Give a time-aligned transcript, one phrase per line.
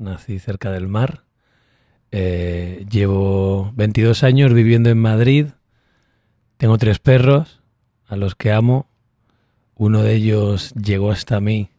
[0.00, 1.24] nací cerca del mar.
[2.12, 5.46] Eh, llevo 22 años viviendo en Madrid.
[6.56, 7.60] Tengo tres perros
[8.06, 8.88] a los que amo.
[9.76, 11.70] Uno de ellos llegó hasta mí,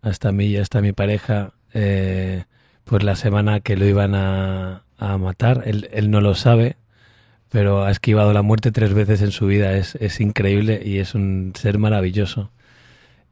[0.00, 2.44] hasta mí y hasta mi pareja, eh,
[2.84, 5.62] pues la semana que lo iban a, matar.
[5.66, 6.76] Él, él, no lo sabe,
[7.50, 9.74] pero ha esquivado la muerte tres veces en su vida.
[9.74, 12.50] Es, es increíble y es un ser maravilloso.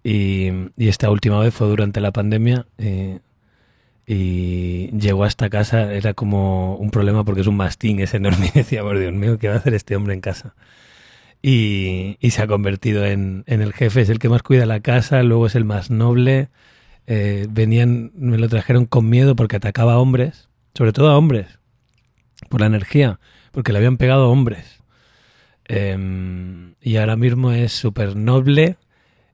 [0.04, 2.66] Y, y, esta última vez fue durante la pandemia.
[2.78, 3.18] Eh,
[4.06, 8.50] y llegó a esta casa, era como un problema porque es un mastín, es enorme.
[8.54, 10.54] Y decía, por Dios mío, ¿qué va a hacer este hombre en casa?
[11.42, 15.46] Y, se ha convertido en, el jefe, es el que más cuida la casa, luego
[15.46, 16.48] es el más noble.
[17.06, 21.58] Eh, venían, me lo trajeron con miedo porque atacaba a hombres, sobre todo a hombres,
[22.48, 23.20] por la energía,
[23.52, 24.80] porque le habían pegado a hombres.
[25.68, 28.76] Eh, y ahora mismo es súper noble.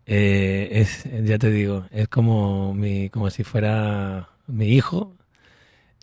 [0.07, 2.77] Eh, es, ya te digo, es como,
[3.13, 5.15] como si fuera mi hijo,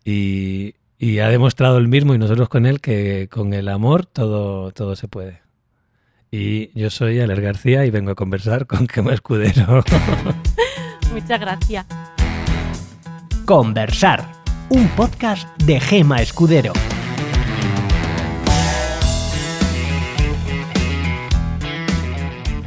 [0.04, 4.72] y, y, ha demostrado el mismo y nosotros con él que con el amor todo,
[4.72, 5.42] todo se puede.
[6.32, 9.84] Y yo soy Aler García y vengo a conversar con Gema Escudero.
[11.14, 11.86] Muchas gracias.
[13.46, 14.26] Conversar,
[14.70, 16.74] un podcast de Gema Escudero.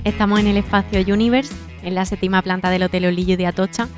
[0.05, 3.89] Estamos en el espacio Universe, en la séptima planta del Hotel Olillo de Atocha,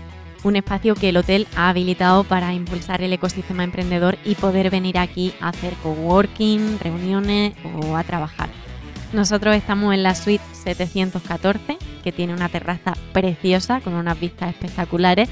[0.44, 4.98] un espacio que el hotel ha habilitado para impulsar el ecosistema emprendedor y poder venir
[4.98, 8.50] aquí a hacer coworking, reuniones o a trabajar.
[9.12, 15.28] Nosotros estamos en la suite 714, que tiene una terraza preciosa con unas vistas espectaculares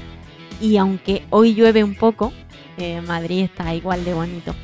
[0.59, 2.33] y aunque hoy llueve un poco,
[2.77, 4.55] eh, Madrid está igual de bonito.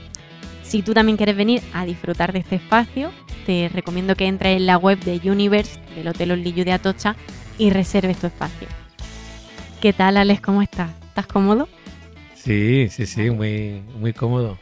[0.63, 3.11] Si tú también quieres venir a disfrutar de este espacio,
[3.45, 7.15] te recomiendo que entres en la web de Universe del Hotel Olillo de Atocha
[7.57, 8.78] y reserves tu espacio.
[9.81, 10.41] ¿Qué tal, Alex?
[10.41, 10.91] ¿Cómo estás?
[11.07, 11.69] ¿Estás cómodo?
[12.35, 14.57] Sí, sí, sí, muy, muy cómodo.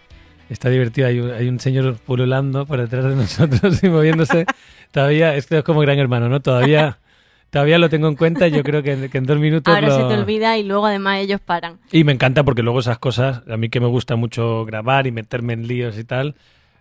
[0.47, 1.07] Está divertido.
[1.07, 4.45] Hay un, hay un señor pululando por detrás de nosotros y moviéndose.
[4.91, 6.39] Todavía, esto es como gran hermano, ¿no?
[6.39, 6.99] Todavía,
[7.49, 9.73] todavía lo tengo en cuenta yo creo que, que en dos minutos.
[9.73, 9.97] Ahora lo...
[9.97, 11.79] se te olvida y luego además ellos paran.
[11.91, 15.11] Y me encanta porque luego esas cosas, a mí que me gusta mucho grabar y
[15.11, 16.35] meterme en líos y tal,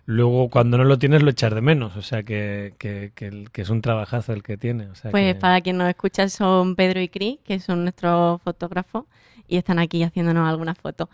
[0.07, 1.95] luego cuando no lo tienes lo echas de menos.
[1.95, 4.87] O sea que, que, que, que es un trabajazo el que tiene.
[4.87, 5.39] O sea pues que...
[5.39, 9.05] para quien nos escucha son Pedro y Cris, que son nuestros fotógrafos
[9.47, 11.09] y están aquí haciéndonos algunas fotos.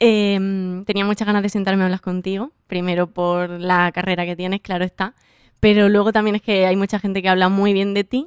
[0.00, 4.62] Eh, tenía muchas ganas de sentarme a hablar contigo, primero por la carrera que tienes,
[4.62, 5.14] claro está,
[5.60, 8.26] pero luego también es que hay mucha gente que habla muy bien de ti.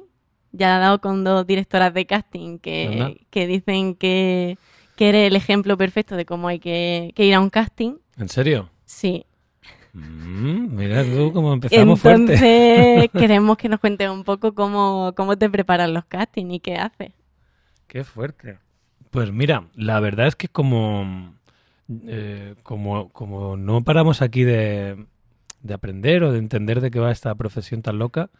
[0.52, 4.56] Ya he dado con dos directoras de casting que, que dicen que,
[4.94, 7.96] que, eres el ejemplo perfecto de cómo hay que, que ir a un casting.
[8.16, 8.70] ¿En serio?
[8.84, 9.26] Sí.
[9.94, 13.08] Mm, mira tú cómo empezamos Entonces, fuerte.
[13.18, 17.12] queremos que nos cuentes un poco cómo, cómo te preparan los castings y qué haces.
[17.86, 18.58] Qué fuerte.
[19.10, 21.36] Pues mira, la verdad es que como,
[22.08, 25.06] eh, como, como no paramos aquí de,
[25.62, 28.30] de, aprender o de entender de qué va esta profesión tan loca,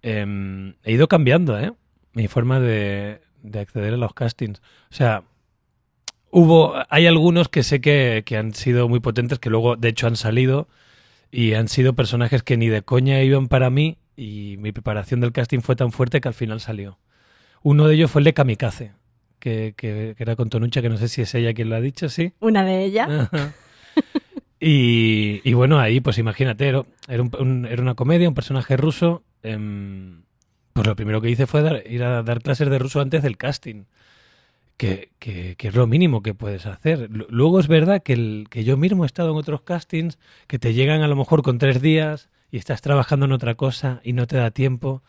[0.00, 1.74] eh, he ido cambiando ¿eh?
[2.14, 4.62] mi forma de, de, acceder a los castings.
[4.90, 5.24] O sea,
[6.30, 10.06] hubo, hay algunos que sé que, que han sido muy potentes, que luego de hecho
[10.06, 10.68] han salido
[11.36, 15.32] y han sido personajes que ni de coña iban para mí y mi preparación del
[15.32, 16.98] casting fue tan fuerte que al final salió.
[17.62, 18.92] Uno de ellos fue el de Kamikaze,
[19.38, 21.80] que, que, que, era con Tonucha, que no sé si es ella quien lo ha
[21.82, 22.32] dicho, ¿sí?
[22.40, 23.28] Una de ellas.
[24.60, 29.22] y, y, bueno, ahí pues imagínate, era, era, un, era, una comedia, un personaje ruso.
[29.42, 29.58] Eh,
[30.72, 33.36] pues lo primero que hice fue dar, ir a dar clases de ruso antes del
[33.36, 33.84] casting.
[34.76, 37.08] Que, que, que, es lo mínimo que puedes hacer.
[37.10, 40.74] Luego es verdad que, el, que yo mismo he estado en otros castings que te
[40.74, 44.26] llegan a lo mejor con tres días y estás trabajando en otra cosa y no
[44.26, 45.02] te da tiempo.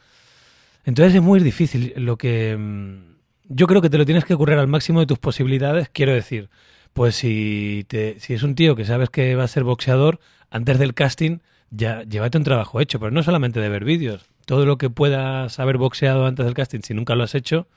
[0.86, 1.94] Entonces es muy difícil.
[1.98, 3.18] Lo que mm,
[3.50, 5.90] yo creo que te lo tienes que currar al máximo de tus posibilidades.
[5.90, 6.50] Quiero decir,
[6.94, 10.20] pues si, te, si es un tío que sabes que va a ser boxeador,
[10.50, 11.40] antes del casting
[11.70, 14.26] ya llévate un trabajo hecho, pero no solamente de ver vídeos.
[14.46, 17.68] Todo lo que puedas haber boxeado antes del casting, si nunca lo has hecho,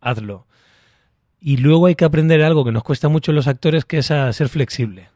[0.00, 0.46] hazlo.
[1.40, 4.32] Y luego hay que aprender algo que nos cuesta mucho los actores, que es a
[4.32, 5.10] ser flexible.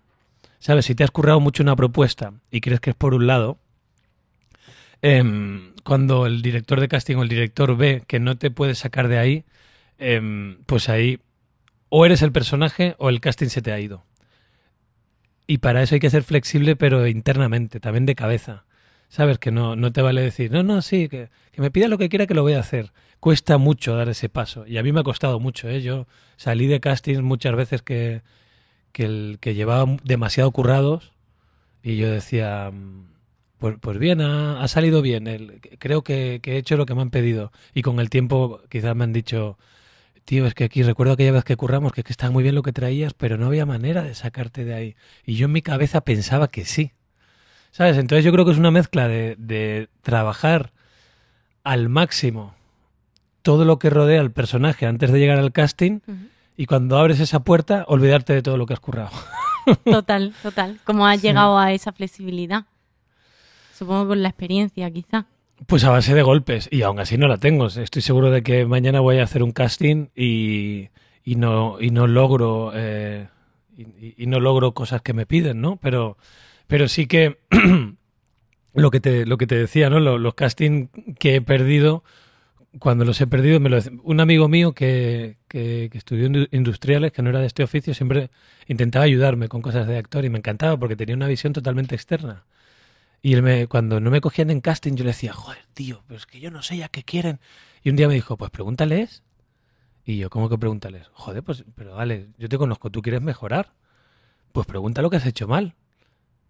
[0.59, 0.85] ¿Sabes?
[0.85, 3.59] Si te has currado mucho una propuesta y crees que es por un lado,
[5.03, 9.09] eh, cuando el director de casting o el director ve que no te puedes sacar
[9.09, 9.45] de ahí,
[9.99, 11.21] eh, pues ahí
[11.89, 14.05] o eres el personaje o el casting se te ha ido.
[15.47, 18.65] Y para eso hay que ser flexible, pero internamente, también de cabeza.
[19.09, 19.39] ¿Sabes?
[19.41, 22.09] Que no, no te vale decir, no, no, sí, que, que, me pida lo que
[22.09, 22.93] quiera que lo voy a hacer.
[23.21, 24.67] Cuesta mucho dar ese paso.
[24.67, 25.83] Y a mí me ha costado mucho, ¿eh?
[25.83, 26.07] Yo
[26.37, 28.23] salí de castings muchas veces que,
[28.93, 31.13] que, el, que llevaba demasiado currados
[31.83, 32.73] y yo decía,
[33.59, 35.27] pues, pues bien, ha, salido bien.
[35.27, 37.53] El, creo que, he hecho lo que me han pedido.
[37.75, 39.59] Y con el tiempo quizás me han dicho,
[40.25, 42.63] tío, es que aquí recuerdo aquella vez que curramos que, que estaba muy bien lo
[42.63, 44.97] que traías, pero no había manera de sacarte de ahí.
[45.27, 46.93] Y yo en mi cabeza pensaba que sí.
[47.71, 47.99] ¿Sabes?
[47.99, 50.73] Entonces yo creo que es una mezcla de trabajar
[51.63, 52.55] al máximo
[53.51, 55.99] todo lo que rodea al personaje antes de llegar al casting
[56.57, 59.11] y cuando abres esa puerta olvidarte de todo lo que has currado.
[59.85, 60.79] Total, total.
[60.85, 61.27] ¿Cómo has Sí.
[61.27, 62.65] llegado a esa flexibilidad?
[63.77, 65.27] Supongo con la experiencia, quizá.
[65.67, 67.67] Pues a base de golpes y aún así no la tengo.
[67.67, 70.89] Estoy seguro de que mañana voy a hacer un casting y,
[71.25, 73.27] y no, y no logro eh,
[73.77, 75.77] y, y no logro cosas que me piden, ¿no?
[75.77, 76.17] Pero,
[76.69, 77.39] pero sí que
[78.75, 80.01] lo que te, lo que te decía, ¿no?
[80.01, 80.89] Lo- Los, castings
[81.19, 82.05] que he perdido,
[82.79, 87.13] cuando los he perdido, me lo un amigo mío que, que, que estudió indu- industriales,
[87.13, 88.31] que no era de este oficio, siempre
[88.69, 92.45] intentaba ayudarme con cosas de actor y me encantaba porque tenía una visión totalmente externa.
[93.23, 96.19] Y él me, cuando no me cogían en casting, yo le decía, joder, tío, pero
[96.19, 97.41] es que yo no sé ya qué quieren.
[97.83, 99.23] Y un día me dijo, pues pregúntales.
[100.05, 101.09] Y yo, ¿cómo que pregúntales?
[101.13, 103.73] Joder, pues, pero vale, yo te conozco, tú quieres mejorar.
[104.53, 105.75] Pues pregunta lo que has hecho mal.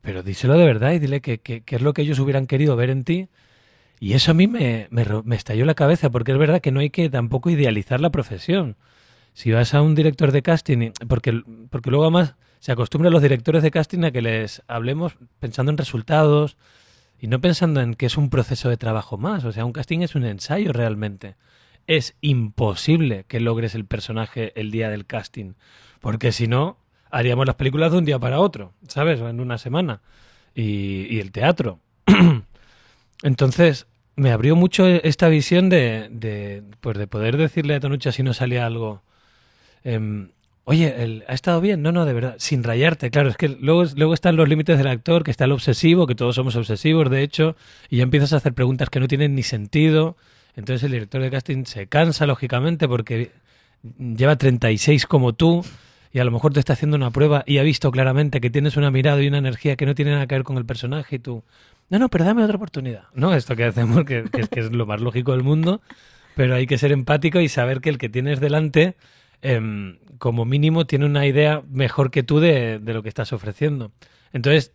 [0.02, 2.76] Pero díselo de verdad y dile que, que- que es lo que ellos hubieran querido
[2.76, 3.28] ver en ti.
[4.02, 6.81] Y eso a mí me, me, me estalló la cabeza, porque es verdad que no
[6.81, 8.76] hay que tampoco idealizar la profesión.
[9.35, 13.62] Si vas a un director de casting, porque, porque luego además se acostumbran los directores
[13.62, 16.56] de casting a que les hablemos pensando en resultados
[17.20, 19.44] y no pensando en que es un proceso de trabajo más.
[19.44, 21.37] O sea, un casting es un ensayo realmente.
[21.87, 25.52] Es imposible que logres el personaje el día del casting,
[26.00, 26.79] porque si no,
[27.11, 29.20] haríamos las películas de un día para otro, ¿sabes?
[29.20, 30.00] En una semana.
[30.55, 31.81] Y, y el teatro.
[33.22, 33.87] Entonces,
[34.17, 38.34] me abrió mucho esta visión de, de, pues de poder decirle a Tanucha si no
[38.34, 39.02] salía algo.
[39.84, 40.31] em,
[40.64, 41.82] Oye, ¿ha estado bien?
[41.82, 44.87] No, no, de verdad, sin rayarte, claro, es que luego, luego están los límites del
[44.87, 47.56] actor, que está el obsesivo, que todos somos obsesivos, de hecho,
[47.88, 50.16] y ya empiezas a hacer preguntas que no tienen ni sentido.
[50.55, 53.32] Entonces el director de casting se cansa, lógicamente, porque
[53.99, 55.64] lleva 36 como tú,
[56.12, 58.76] y a lo mejor te está haciendo una prueba y ha visto claramente que tienes
[58.76, 61.19] una mirada y una energía que no tiene nada que ver con el personaje, y
[61.19, 61.43] tú,
[61.90, 63.04] no, no, pero dame otra oportunidad.
[63.14, 65.82] No, esto que hacemos, que, es, que es lo más lógico del mundo,
[66.37, 68.96] pero hay que ser empático y saber que el que tienes delante,
[69.42, 73.92] em, como mínimo, tiene una idea mejor que tú de, de lo que estás ofreciendo.
[74.32, 74.72] Entonces,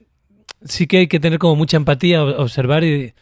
[0.63, 3.13] sí que hay que tener como mucha empatía, observar y,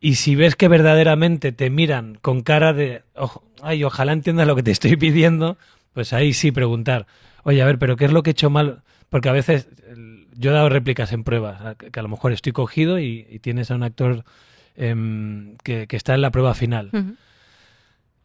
[0.00, 4.56] y si ves que verdaderamente te miran con cara de, "Ojo, ay, ojalá entiendas lo
[4.56, 5.58] que te estoy pidiendo,
[5.92, 7.06] pues ahí sí preguntar,
[7.42, 8.82] oye, a ver, pero ¿qué es lo que he hecho mal?
[9.10, 9.68] Porque a veces
[10.38, 13.70] yo he dado réplicas en pruebas, que a lo mejor estoy cogido y, y tienes
[13.70, 14.24] a un actor
[14.76, 16.90] em, que, que está en la prueba final.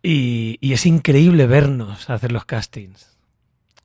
[0.02, 3.18] Y, y es increíble vernos hacer los castings.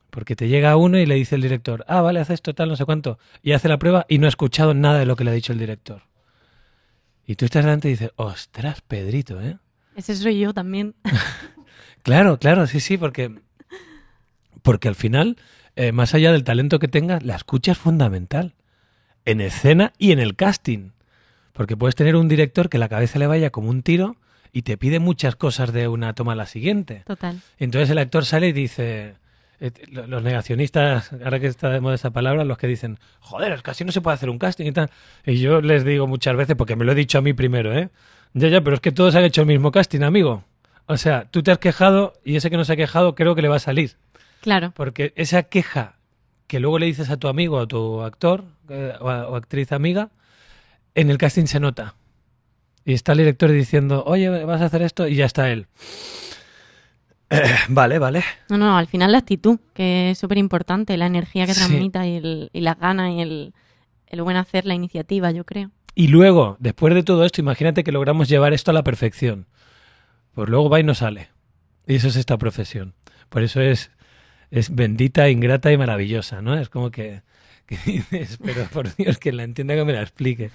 [0.09, 2.75] Porque te llega uno y le dice el director, ah, vale, haces esto, tal, no
[2.75, 3.19] sé cuánto.
[3.41, 5.53] Y hace la prueba y no ha escuchado nada de lo que le ha dicho
[5.53, 6.03] el director.
[7.25, 9.57] Y tú estás delante y dices, ostras, Pedrito, ¿eh?
[9.95, 10.95] Ese soy yo también.
[12.01, 13.35] Claro, claro, sí, sí, porque,
[14.61, 15.37] porque al final,
[15.79, 18.53] eh, más allá del talento que tengas, la escucha es fundamental.
[19.25, 20.89] En escena y en el casting.
[21.53, 24.15] Porque puedes tener un director que la cabeza le vaya como un tiro
[24.51, 27.03] y te pide muchas cosas de una toma a la siguiente.
[27.05, 27.39] Total.
[27.57, 29.15] Entonces el actor sale y dice,
[29.59, 33.61] eh, lo- los negacionistas, ahora que está de moda esa palabra, los que dicen, joder,
[33.63, 34.89] así no se puede hacer un casting y tal.
[35.25, 37.89] Y yo les digo muchas veces, porque me lo he dicho a mí primero, ¿eh?
[38.33, 40.43] Ya, ya, pero es que todos han hecho el mismo casting, amigo.
[40.87, 43.41] O sea, tú te has quejado y ese que no se ha quejado creo que
[43.41, 43.95] le va a salir.
[44.41, 44.71] Claro.
[44.75, 45.95] Porque esa queja
[46.47, 49.35] que luego le dices a tu amigo o a tu actor eh, o, a- o
[49.35, 50.09] actriz amiga,
[50.95, 51.95] en el casting se nota.
[52.85, 55.67] Y está el director diciendo, oye, vas a hacer esto y ya está él.
[57.29, 58.23] Eh, vale, vale.
[58.49, 61.59] No, no, al final la actitud, que es súper importante, la energía que Sí.
[61.59, 63.53] transmita y, el- y las ganas y el,
[64.07, 65.69] el buen hacer, la iniciativa, yo creo.
[65.95, 69.47] Y luego, después de todo esto, imagínate que logramos llevar esto a la perfección.
[70.33, 71.29] Pues luego va y no sale.
[71.85, 72.93] Y eso es esta profesión.
[73.29, 73.91] Por eso es,
[74.51, 76.55] es bendita, ingrata y maravillosa, ¿no?
[76.57, 77.21] Es como que,
[77.65, 80.51] que dices, pero por Dios, que la entienda que me la explique.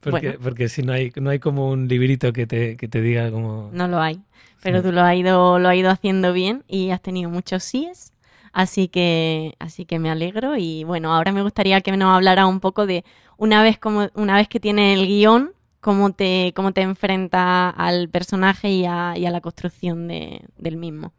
[0.00, 0.40] Porque, Bueno.
[0.42, 3.70] porque si no hay, no hay como un librito que te, que te diga como...
[3.72, 4.20] No lo hay.
[4.62, 4.84] Pero Sí.
[4.88, 8.12] tú lo has ido, lo has ido haciendo bien y has tenido muchos síes.
[8.52, 10.56] Así que, así que me alegro.
[10.56, 13.04] Y bueno, ahora me gustaría que nos hablara un poco de
[13.38, 18.08] una vez como, una vez que tiene el guion, cómo te, cómo te enfrenta al
[18.08, 21.12] personaje y a, y a la construcción de- del mismo.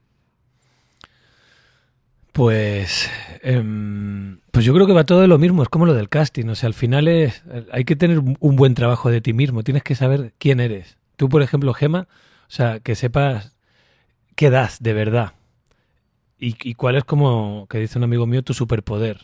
[2.33, 3.09] Pues,
[3.41, 6.47] em, pues yo creo que va todo de lo mismo, es como lo del casting,
[6.47, 9.83] o sea, al final es, hay que tener un buen trabajo de ti mismo, tienes
[9.83, 10.97] que saber quién eres.
[11.15, 12.07] Tú, por ejemplo, Gema,
[12.47, 13.55] o sea, que sepas
[14.35, 15.33] qué das de verdad
[16.39, 19.17] y, y cuál es como, que dice un amigo mío, tu superpoder.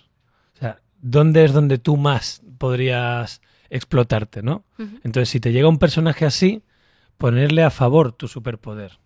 [0.55, 4.63] O sea, ¿dónde es donde tú más podrías explotarte, no?
[5.03, 6.63] Entonces, si te llega un personaje así,
[7.17, 8.99] ponerle a favor tu superpoder.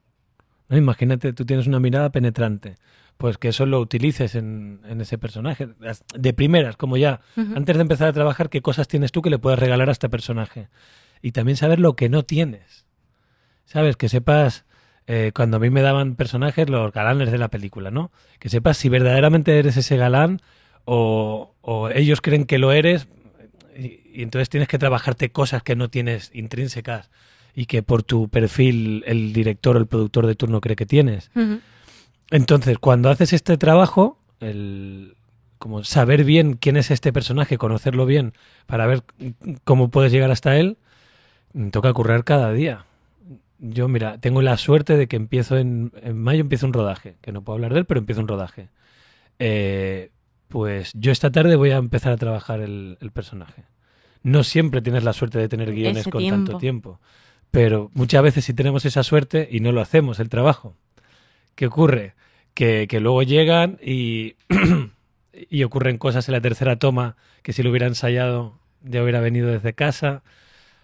[0.69, 0.77] ¿no?
[0.77, 2.77] Imagínate, tú tienes una mirada penetrante.
[3.17, 5.70] Pues que eso lo utilices en, en ese personaje.
[6.15, 9.39] De primeras, como ya, antes de empezar a trabajar, qué cosas tienes tú que le
[9.39, 10.67] puedas regalar a este personaje.
[11.22, 12.86] Y también saber lo que no tienes.
[13.65, 13.96] ¿Sabes?
[13.96, 14.65] Que sepas,
[15.08, 18.12] eh, cuando a mí me daban personajes, los galanes de la película, ¿no?
[18.39, 20.41] Que sepas si verdaderamente eres ese galán
[20.84, 23.08] o, o ellos creen que lo eres
[23.77, 27.10] y, y entonces tienes que trabajarte cosas que no tienes intrínsecas
[27.55, 31.32] y que por tu perfil el director o el productor de turno cree que tienes.
[32.33, 35.15] Entonces, cuando haces este trabajo, el,
[35.59, 38.33] como saber bien quién es este personaje, conocerlo bien,
[38.65, 39.03] para ver
[39.63, 40.77] cómo puedes llegar hasta él,
[41.71, 42.85] toca currar cada día.
[43.59, 47.31] Yo, mira, tengo la suerte de que empiezo en, en mayo, empiezo un rodaje, que
[47.31, 48.69] no puedo hablar de él, pero empiezo un rodaje.
[49.37, 50.09] Eh,
[50.47, 53.63] pues yo esta tarde voy a empezar a trabajar el, el personaje.
[54.23, 56.35] No siempre tienes la suerte de tener guiones Ese con tiempo.
[56.35, 56.99] tanto tiempo,
[57.51, 60.75] pero muchas veces sí tenemos esa suerte y no lo hacemos, el trabajo.
[61.53, 62.15] ¿Qué ocurre?
[62.53, 64.36] Que, luego llegan y,
[65.50, 69.50] y ocurren cosas en la tercera toma que si lo hubiera ensayado ya hubiera venido
[69.50, 70.24] desde casa.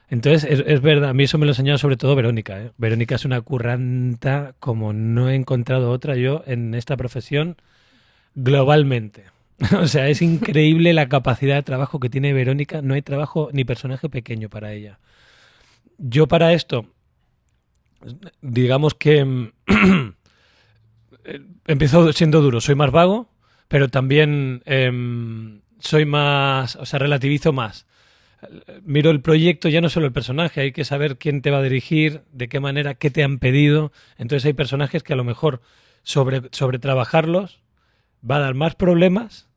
[0.10, 2.60] Entonces, es, verdad, a mí eso me lo enseñó sobre todo Verónica.
[2.60, 2.72] ¿eh?
[2.78, 7.58] Verónica es una curranta como no he encontrado otra yo en esta profesión
[8.34, 9.26] globalmente.
[9.80, 12.82] o sea, es increíble la capacidad de trabajo que tiene Verónica.
[12.82, 15.00] No hay trabajo ni personaje pequeño para ella.
[15.98, 16.86] Yo para esto,
[18.42, 19.52] digamos que
[21.68, 23.30] empiezo siendo duro, soy más vago,
[23.68, 27.86] pero también em, soy más, o sea, relativizo más.
[28.84, 31.64] Miro el proyecto, ya no solo el personaje, hay que saber quién te va a
[31.64, 33.92] dirigir, de qué manera, qué te han pedido.
[34.18, 35.62] Entonces hay personajes que a lo mejor
[36.04, 37.60] sobre, sobre trabajarlos
[38.30, 39.50] va a dar más problemas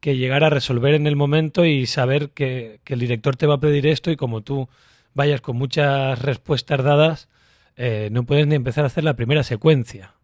[0.00, 3.60] que llegar a resolver en el momento y saber que, el director te va a
[3.60, 4.68] pedir esto y como tú
[5.14, 7.28] vayas con muchas respuestas dadas,
[7.76, 10.14] eh, no puedes ni empezar a hacer la primera secuencia.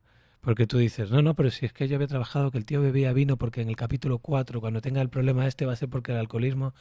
[0.44, 2.82] Porque tú dices, no, no, pero si es que yo había trabajado que el tío
[2.82, 5.88] bebía vino porque en el capítulo 4, cuando tenga el problema este, va a ser
[5.88, 6.74] porque el alcoholismo.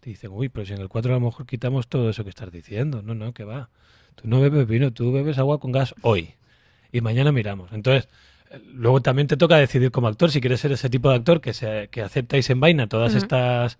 [0.00, 2.30] Te dicen, uy, pero si en el 4 a lo mejor quitamos todo eso que
[2.30, 3.02] estás diciendo.
[3.02, 3.68] No, no, que va.
[4.14, 6.34] Tú no bebes vino, tú bebes agua con gas hoy.
[6.92, 7.72] Y mañana miramos.
[7.72, 8.08] Entonces,
[8.72, 11.52] luego también te toca decidir como actor si quieres ser ese tipo de actor que,
[11.52, 13.78] se, que acepta y se envaina todas estas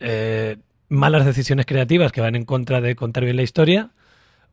[0.00, 0.56] eh,
[0.88, 3.90] malas decisiones creativas que van en contra de contar bien la historia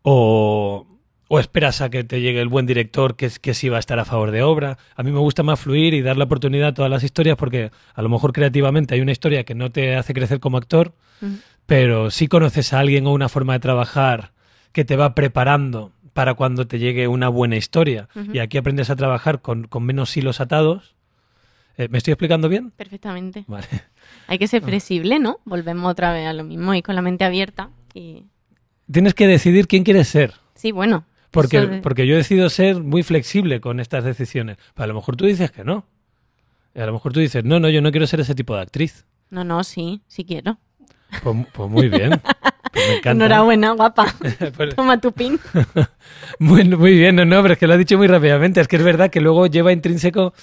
[0.01, 0.85] o,
[1.35, 3.79] o esperas a que te llegue el buen director que, es- que sí va a
[3.79, 4.77] estar a favor de obra.
[4.95, 7.71] A mí me gusta más fluir y dar la oportunidad a todas las historias porque
[7.95, 10.93] a lo mejor creativamente hay una historia que no te hace crecer como actor,
[11.65, 14.31] pero sí conoces a alguien o una forma de trabajar
[14.73, 18.09] que te va preparando para cuando te llegue una buena historia.
[18.31, 20.93] Y aquí aprendes a trabajar con, con menos hilos atados.
[21.77, 22.69] Eh, ¿Me estoy explicando bien?
[22.77, 23.45] Perfectamente.
[23.47, 23.65] Vale.
[24.27, 25.39] Hay que ser flexible, ¿no?
[25.45, 27.71] Volvemos otra vez a lo mismo y con la mente abierta.
[27.95, 28.25] Y
[28.91, 30.33] Tienes que decidir quién quieres ser.
[30.53, 31.05] sí, bueno.
[31.33, 34.57] Porque, porque yo decido ser muy flexible con estas decisiones.
[34.75, 35.85] Pero a lo mejor tú dices que no.
[36.75, 38.61] Y a lo mejor tú dices, no, no, yo no quiero ser ese tipo de
[38.61, 39.05] actriz.
[39.29, 40.57] No, no, sí, sí quiero.
[41.23, 42.21] Pues, pues muy bien.
[42.73, 43.25] Pues me encanta.
[43.25, 44.15] Enhorabuena, guapa.
[44.57, 45.39] Pues- Toma tu pin.
[46.39, 48.61] muy, muy bien, no, no, pero es que lo ha dicho muy rápidamente.
[48.61, 50.33] Es que es verdad que luego lleva intrínseco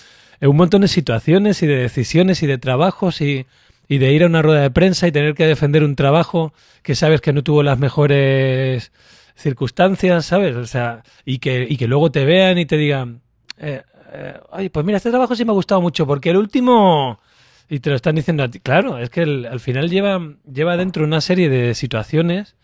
[0.41, 3.47] un montón de situaciones y de decisiones y de trabajos y,
[3.89, 6.53] y de ir a una rueda de prensa y tener que defender un trabajo
[6.85, 8.93] que sabes que no tuvo las mejores
[9.41, 10.57] circunstancias, ¿sabes?
[10.57, 13.21] O sea, y que, y que luego te vean y te digan,
[13.59, 13.83] eh,
[14.13, 17.21] eh, ay, pues mira, este trabajo sí me ha gustado mucho porque el último...
[17.69, 18.59] Y te lo están diciendo a ti.
[18.59, 20.21] Claro, es que el- al final lleva,
[20.53, 22.57] lleva dentro una serie de situaciones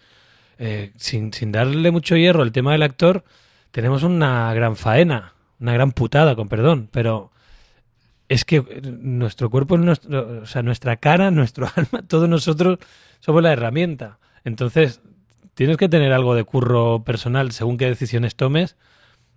[0.58, 3.24] eh, sin, sin darle mucho hierro al tema del actor,
[3.70, 7.30] tenemos una gran faena, una gran putada, con perdón, pero
[8.28, 12.78] es que eh, nuestro cuerpo, nuestro, o sea, nuestra cara, nuestro alma, todos nosotros
[13.20, 14.18] somos la herramienta.
[14.44, 15.00] Entonces,
[15.56, 18.76] tienes que tener algo de curro personal según qué decisiones tomes,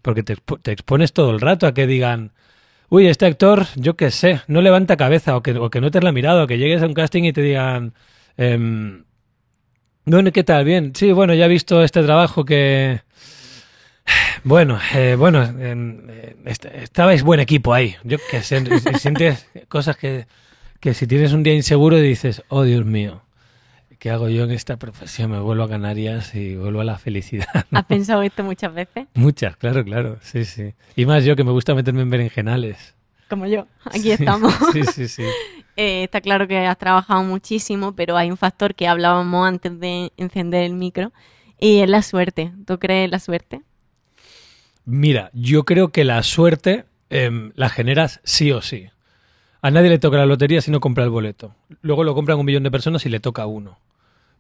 [0.04, 2.34] porque te, te expones todo el rato a que digan,
[2.90, 6.02] uy, este actor, yo qué sé, no levanta cabeza, o que, o que no te
[6.02, 7.94] la mirado, o que llegues a un casting y te digan,
[8.38, 9.06] em,
[10.06, 10.66] bueno, ¿qué tal?
[10.66, 10.94] Bien.
[10.96, 13.02] Sí, bueno, ya he visto este trabajo que...
[14.44, 17.96] Bueno, eh, bueno, eh, est- estabais buen equipo ahí.
[18.04, 18.64] Yo qué sé,
[18.98, 20.28] sientes cosas que,
[20.80, 23.22] que si tienes un día inseguro dices, oh Dios mío,
[24.00, 25.32] ¿qué hago yo en esta profesión?
[25.32, 27.48] Me vuelvo a Canarias y vuelvo a la felicidad.
[27.72, 29.08] ¿Has pensado esto muchas veces?
[29.13, 30.74] Muchas, claro, claro, sí, sí.
[30.96, 32.96] Y más yo que me gusta meterme en berenjenales.
[33.29, 33.68] Como yo.
[33.86, 34.53] Aquí Sí, estamos.
[34.74, 35.24] Sí, sí, sí.
[35.82, 40.12] Eh, está claro que has trabajado muchísimo, pero hay un factor que hablábamos antes de
[40.18, 41.13] encender el micro
[41.58, 42.51] y es la suerte.
[42.68, 43.62] ¿Tú crees en la suerte?
[44.84, 48.89] Mira, yo creo que la suerte em, la generas sí o sí.
[49.62, 51.56] A nadie le toca la lotería si no compra el boleto.
[51.82, 53.77] Luego lo compran un millón de personas y le toca a uno.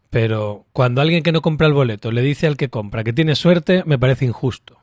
[0.09, 3.35] Pero cuando alguien que no compra el boleto le dice al que compra que tiene
[3.35, 4.77] suerte, me parece injusto.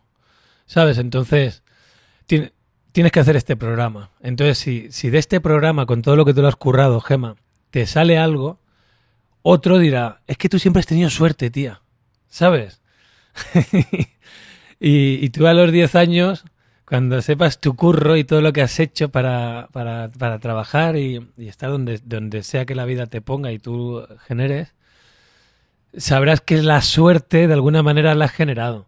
[0.66, 0.98] ¿Sabes?
[0.98, 1.62] Entonces,
[2.26, 2.52] tiene-
[2.92, 4.10] tienes que hacer este programa.
[4.22, 7.36] Entonces, si, si de este programa, con todo lo que tú lo has currado, Gema,
[7.70, 8.60] te sale algo,
[9.42, 11.82] otro dirá, es que tú siempre has tenido suerte, tía.
[12.28, 12.80] ¿Sabes?
[14.80, 16.44] y, y tú a los 10 años,
[16.86, 21.26] cuando sepas tu curro y todo lo que has hecho para, para, para trabajar y,
[21.36, 24.74] y estar donde, donde sea que la vida te ponga y tú generes,
[25.96, 28.86] sabrás que la suerte de alguna manera la has generado.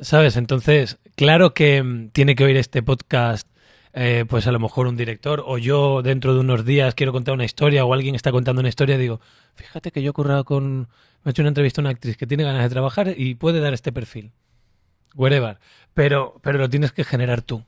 [0.00, 0.36] ¿Sabes?
[0.36, 3.48] Entonces, claro que mm, tiene que oír este podcast,
[3.94, 7.34] eh, pues a lo mejor un director, o yo dentro de unos días quiero contar
[7.34, 9.20] una historia, o alguien está contando una historia, digo,
[9.54, 10.88] fíjate que yo he currado con.
[11.24, 13.60] Me he hecho una entrevista a una actriz que tiene ganas de trabajar y puede
[13.60, 14.32] dar este perfil.
[15.14, 15.58] Wherever.
[15.94, 17.64] Pero, pero lo tienes que generar tú.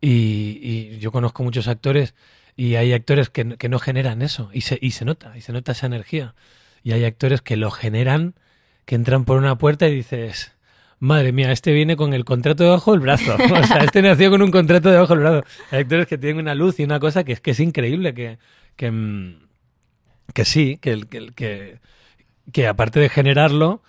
[0.00, 2.14] Y, y yo conozco muchos actores
[2.56, 4.50] y hay actores que, que no generan eso.
[4.52, 6.34] Y se, y se nota, y se nota esa energía.
[6.84, 8.34] Y hay actores que lo generan,
[8.84, 10.54] que entran por una puerta y dices,
[11.00, 13.34] madre mía, este viene con el contrato debajo del brazo.
[13.62, 15.44] O sea, este nació con un contrato debajo del brazo.
[15.72, 18.38] Hay actores que tienen una luz y una cosa que es que es increíble, que,
[18.76, 19.46] que, mm,
[20.32, 21.00] que sí, que,
[21.34, 21.80] que,
[22.52, 23.82] que aparte de generarlo,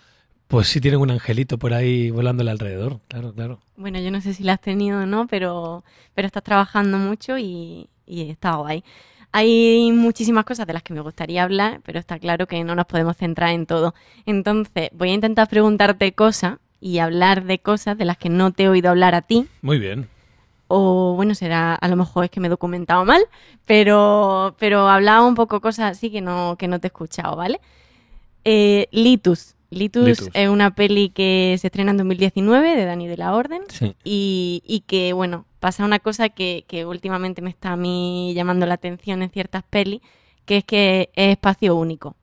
[0.48, 3.02] pues sí tienen un angelito por ahí volándole alrededor.
[3.10, 3.60] Claro, claro.
[3.76, 5.84] Bueno, yo no sé si la has tenido o no, pero,
[6.14, 8.84] pero estás trabajando mucho y, y está guay.
[9.38, 12.86] Hay muchísimas cosas de las que me gustaría hablar, pero está claro que no nos
[12.86, 13.94] podemos centrar en todo.
[14.26, 18.64] Entonces, voy a intentar preguntarte cosas y hablar de cosas de las que no te
[18.64, 19.46] he oído hablar a ti.
[19.62, 20.08] Muy bien.
[20.68, 23.22] O bueno, será, a lo mejor es que me he documentado mal,
[23.66, 27.60] pero, pero hablaba un poco cosas así que no, que no te he escuchado, ¿vale?
[28.46, 29.56] Eh, Litus.
[29.70, 30.06] Litus.
[30.06, 30.30] Litus.
[30.34, 33.96] es una peli que se estrena en 2019 de Dani de la Orden Sí.
[34.06, 38.68] y, y que, bueno, pasa una cosa que, que últimamente me está a mí llamando
[38.68, 40.00] la atención en ciertas pelis,
[40.46, 42.16] que es que es espacio único.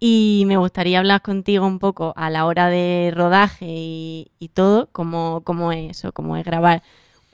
[0.00, 4.88] Y me gustaría hablar contigo un poco a la hora de rodaje y, y todo,
[4.92, 6.82] cómo, cómo es eso, cómo es grabar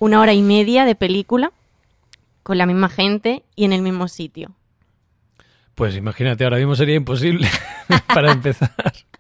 [0.00, 1.52] una hora y media de película
[2.42, 4.50] con la misma gente y en el mismo sitio.
[5.76, 7.46] Pues imagínate, ahora mismo sería imposible
[8.12, 8.74] para empezar.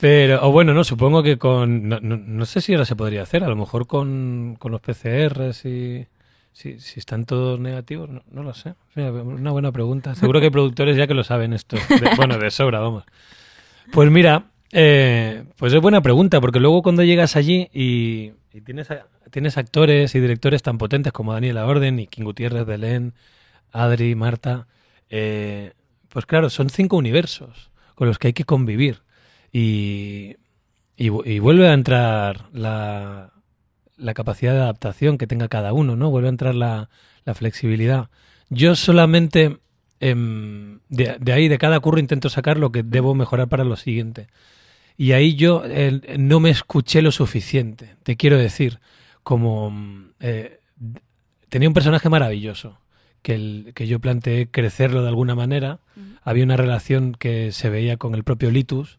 [0.00, 1.88] Pero, o bueno, no, supongo que con.
[1.88, 4.80] No, no- no sé si ahora se podría hacer, a lo mejor con, con los
[4.80, 6.06] PCRs y.
[6.52, 8.74] Si, si están todos negativos, no, no lo sé.
[8.96, 10.16] Una buena pregunta.
[10.16, 11.76] Seguro que hay productores ya que lo saben esto.
[12.16, 13.04] Bueno, de sobra, vamos.
[13.92, 18.88] Pues mira, eh, pues es buena pregunta, porque luego cuando llegas allí y, y tienes,
[19.30, 23.14] tienes actores y directores tan potentes como Daniela Orden y King Gutiérrez, Belén,
[23.70, 24.66] Adri, Marta,
[25.08, 25.72] eh,
[26.08, 29.02] pues claro, son cinco universos con los que hay que convivir.
[29.52, 30.36] Y,
[30.96, 33.32] y, vu- y vuelve a entrar la,
[33.96, 36.10] la capacidad de adaptación que tenga cada uno, ¿no?
[36.10, 36.88] Vuelve a entrar la,
[37.24, 38.08] la flexibilidad.
[38.48, 39.58] Yo solamente
[40.00, 43.76] em, de, de ahí, de cada curro, intento sacar lo que debo mejorar para lo
[43.76, 44.28] siguiente.
[44.96, 47.96] Y ahí yo eh, no me escuché lo suficiente.
[48.02, 48.78] Te quiero decir,
[49.22, 50.58] como mm, eh,
[51.48, 52.78] tenía un personaje maravilloso
[53.22, 55.80] que, el, que yo planteé crecerlo de alguna manera.
[56.22, 58.98] Había una relación que se veía con el propio Litus,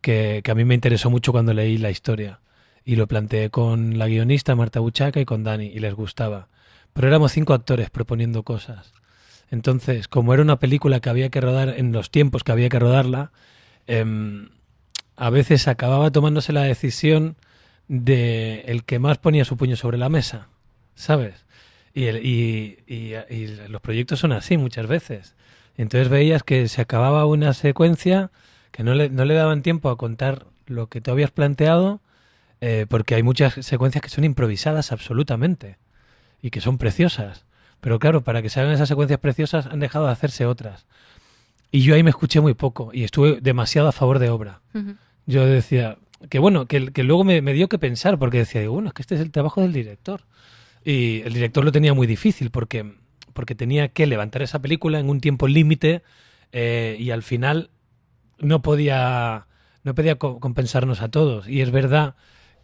[0.00, 2.40] que, a mí me interesó mucho cuando leí la historia.
[2.84, 6.48] Y lo planteé con la guionista Marta Buchaca y con Dani, y les gustaba.
[6.92, 8.92] Pero éramos cinco actores proponiendo cosas.
[9.50, 12.78] Entonces, como era una película que había que rodar en los tiempos que había que
[12.78, 13.32] rodarla,
[13.86, 14.48] em,
[15.16, 17.36] a veces acababa tomándose la decisión
[17.88, 20.48] de el que más ponía su puño sobre la mesa,
[20.94, 21.44] ¿sabes?
[21.94, 25.34] Y, y- y- y los proyectos son así muchas veces.
[25.76, 28.30] Entonces veías que se acababa una secuencia
[28.70, 32.00] que no le, no le daban tiempo a contar lo que tú habías planteado,
[32.60, 35.78] eh, porque hay muchas secuencias que son improvisadas absolutamente
[36.42, 37.44] y que son preciosas.
[37.80, 40.86] Pero claro, para que se hagan esas secuencias preciosas han dejado de hacerse otras.
[41.70, 44.60] Y yo ahí me escuché muy poco y estuve demasiado a favor de obra.
[45.26, 45.98] Yo decía,
[46.30, 48.94] que bueno, que, que luego me, me dio que pensar, porque decía, digo, bueno, es
[48.94, 50.22] que este es el trabajo del director.
[50.84, 52.94] Y el director lo tenía muy difícil porque,
[53.32, 56.02] porque tenía que levantar esa película en un tiempo límite
[56.52, 57.70] eh, y al final
[58.38, 59.46] no podía,
[59.84, 61.48] no podía co- compensarnos a todos.
[61.48, 62.14] Y es verdad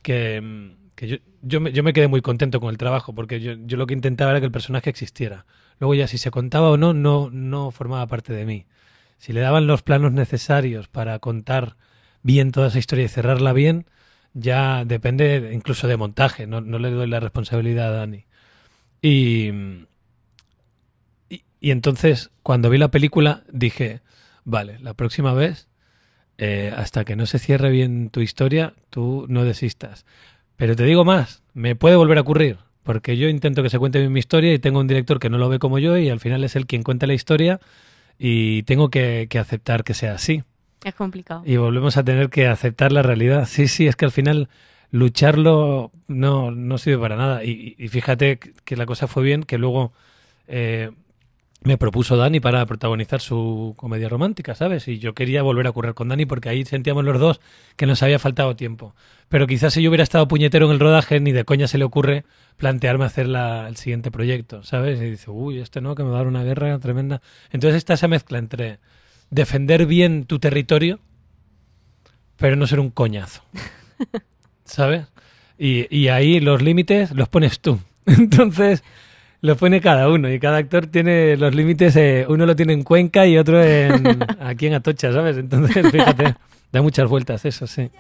[0.03, 3.41] que, mm, que yo, yo, me, yo me quedé muy contento con el trabajo porque
[3.41, 5.47] yo, yo lo que intentaba era que el personaje existiera.
[5.79, 8.67] Luego ya si se contaba o no, no, no formaba parte de mí.
[9.19, 11.77] Si le daban los planos necesarios para contar
[12.23, 13.87] bien toda esa historia y cerrarla bien,
[14.35, 18.25] ya depende incluso de montaje, no, no le doy la responsabilidad a Dani.
[19.03, 19.51] Y,
[21.61, 24.01] y entonces, cuando vi la película, dije,
[24.45, 25.69] vale, la próxima vez,
[26.39, 30.05] eh, hasta que no se cierre bien tu historia, tú no desistas.
[30.57, 33.99] Pero te digo más, me puede volver a ocurrir, porque yo intento que se cuente
[33.99, 36.21] bien mi historia y tengo un director que no lo ve como yo y al
[36.21, 37.61] final es él quien cuenta la historia
[38.19, 40.43] y tengo que, que aceptar que sea así.
[40.85, 41.43] Es complicado.
[41.45, 43.47] Y volvemos a tener que aceptar la realidad.
[43.47, 44.49] Sí, sí, es que al final
[44.91, 47.45] lucharlo no, no sirve para nada.
[47.45, 49.93] Y, y fíjate que la cosa fue bien, que luego
[50.49, 50.91] eh,
[51.65, 54.89] me propuso Dani para protagonizar su comedia romántica, ¿sabes?
[54.89, 57.41] Y yo quería volver a currar con Dani porque ahí sentíamos los dos
[57.77, 58.95] que nos había faltado tiempo.
[59.29, 61.85] Pero quizás si yo hubiera estado puñetero en el rodaje, ni de coña se le
[61.85, 62.25] ocurre
[62.57, 65.01] plantearme hacer la, el siguiente proyecto, ¿sabes?
[65.01, 67.23] Y dice, uy, este no, que me va a dar una guerra tremenda.
[67.51, 68.79] Entonces está esa mezcla entre
[69.31, 71.01] defender bien tu territorio,
[72.37, 73.43] pero no ser un coñazo,
[74.65, 75.07] ¿sabes?
[75.59, 77.79] Y, y ahí los límites los pones tú.
[78.07, 78.83] Entonces
[79.43, 82.85] lo pone cada uno y cada actor tiene los límites, eh, uno lo tiene en
[82.85, 85.37] Cuenca y otro en, aquí en Atocha, ¿sabes?
[85.37, 86.37] Entonces, fíjate,
[86.73, 87.91] da muchas vueltas eso, sí.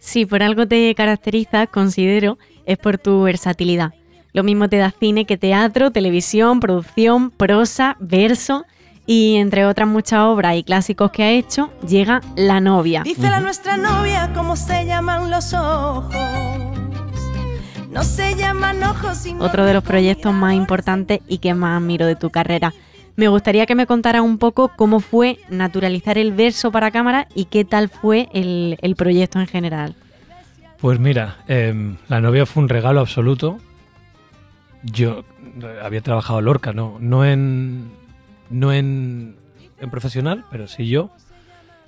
[0.00, 3.94] Si por algo te caracteriza, considero, es por tu versatilidad.
[4.32, 8.64] Lo mismo te da cine que teatro, televisión, producción, prosa, verso
[9.06, 13.02] y entre otras muchas obras y clásicos que ha hecho, llega La novia.
[13.04, 16.69] Dice la nuestra novia cómo se llaman los ojos.
[17.90, 22.14] No se llaman ojos Otro de los proyectos más importantes y que más admiro de
[22.14, 22.72] tu carrera.
[23.16, 27.46] Me gustaría que me contaras un poco cómo fue naturalizar el verso para cámara y
[27.46, 29.96] qué tal fue el, el proyecto en general.
[30.80, 33.58] Pues mira, em, la novia fue un regalo absoluto.
[34.84, 35.24] Yo
[35.60, 37.90] eh, había trabajado en Lorca, no, no en
[38.50, 39.34] no en,
[39.80, 41.10] en profesional, pero sí yo.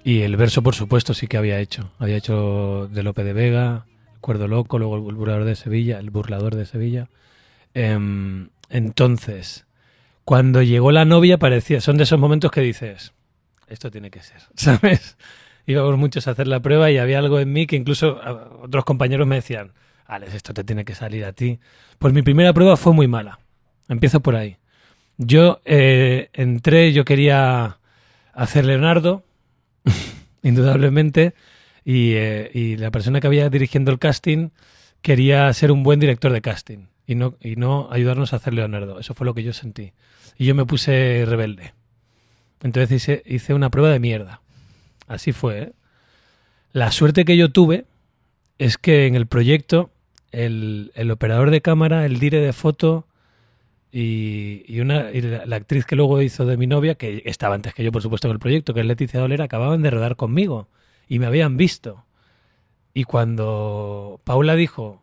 [0.03, 1.93] Y el verso, por supuesto, sí que había hecho.
[2.01, 3.87] Había hecho de Lope de Vega,
[4.23, 7.09] Cuerdo Loco, luego El Burlador de Sevilla, El Burlador de Sevilla.
[7.75, 9.67] Em, entonces,
[10.25, 13.13] cuando llegó la novia, parecía, son de esos momentos que dices,
[13.69, 15.19] esto tiene que ser, ¿sabes?
[15.67, 18.21] Íbamos muchos a hacer la prueba y había algo en mí que incluso
[18.63, 19.73] otros compañeros me decían,
[20.07, 21.59] Alex, esto te tiene que salir a ti.
[21.99, 23.39] Pues mi primera prueba fue muy mala.
[23.89, 24.57] Empiezo por ahí.
[25.19, 27.79] Yo eh, entré, yo quería
[28.33, 29.25] hacer Leonardo,
[30.43, 31.35] indudablemente,
[31.85, 34.51] y, eh, y la persona que había dirigiendo el casting
[35.03, 38.99] quería ser un buen director de casting y no, y no ayudarnos a hacer Leonardo.
[38.99, 39.93] Eso fue lo que yo sentí.
[40.39, 41.75] Y yo me puse rebelde.
[42.63, 44.41] Entonces hice, hice una prueba de mierda.
[45.09, 45.59] Así fue.
[45.59, 45.73] ¿eh?
[46.73, 47.85] La suerte que yo tuve
[48.59, 49.91] es que en el proyecto
[50.31, 53.07] el, el operador de cámara, el dire de foto
[53.91, 57.75] y, una, y la, la actriz que luego hizo de mi novia, que estaba antes
[57.75, 60.69] que yo, por supuesto, en el proyecto, que es Leticia Dolera, acababan de rodar conmigo
[61.13, 62.07] y me habían visto.
[62.95, 65.03] Y cuando Paula dijo,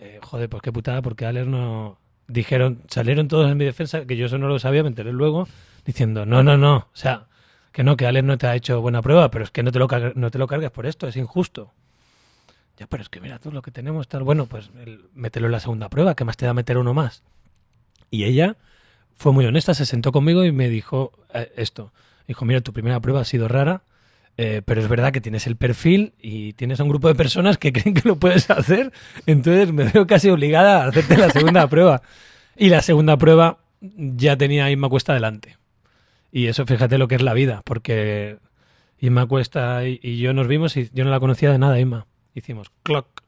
[0.00, 1.96] eh, joder, pues qué putada, porque Alex no...
[2.26, 5.46] Dijeron, salieron todos en mi defensa, que yo eso no lo sabía, me enteré luego,
[5.84, 7.28] diciendo, no, no, no, o sea,
[7.70, 9.78] que no, que Alex no te ha hecho buena prueba, pero es que no te
[9.78, 9.86] lo,
[10.16, 11.70] no te lo cargues por esto, es injusto.
[12.76, 15.52] Ya, pero es que mira, todo lo que tenemos, tal, bueno, pues el- mételo en
[15.52, 17.22] la segunda prueba, que más te da meter uno más.
[18.10, 18.56] Y ella
[19.14, 21.92] fue muy honesta, se sentó conmigo y me dijo eh, esto.
[22.26, 23.82] Dijo, mira, tu primera prueba ha sido rara,
[24.36, 27.58] eh, pero es verdad que tienes el perfil y tienes a un grupo de personas
[27.58, 28.92] que creen que lo puedes hacer,
[29.26, 32.02] entonces me veo casi obligada a hacerte la segunda prueba.
[32.56, 35.56] Y la segunda prueba ya tenía a Inma Cuesta delante.
[36.32, 38.38] Y eso fíjate lo que es la vida, porque
[38.98, 42.06] Inma Cuesta y, y yo nos vimos y yo no la conocía de nada, Inma.
[42.34, 43.22] Hicimos clock.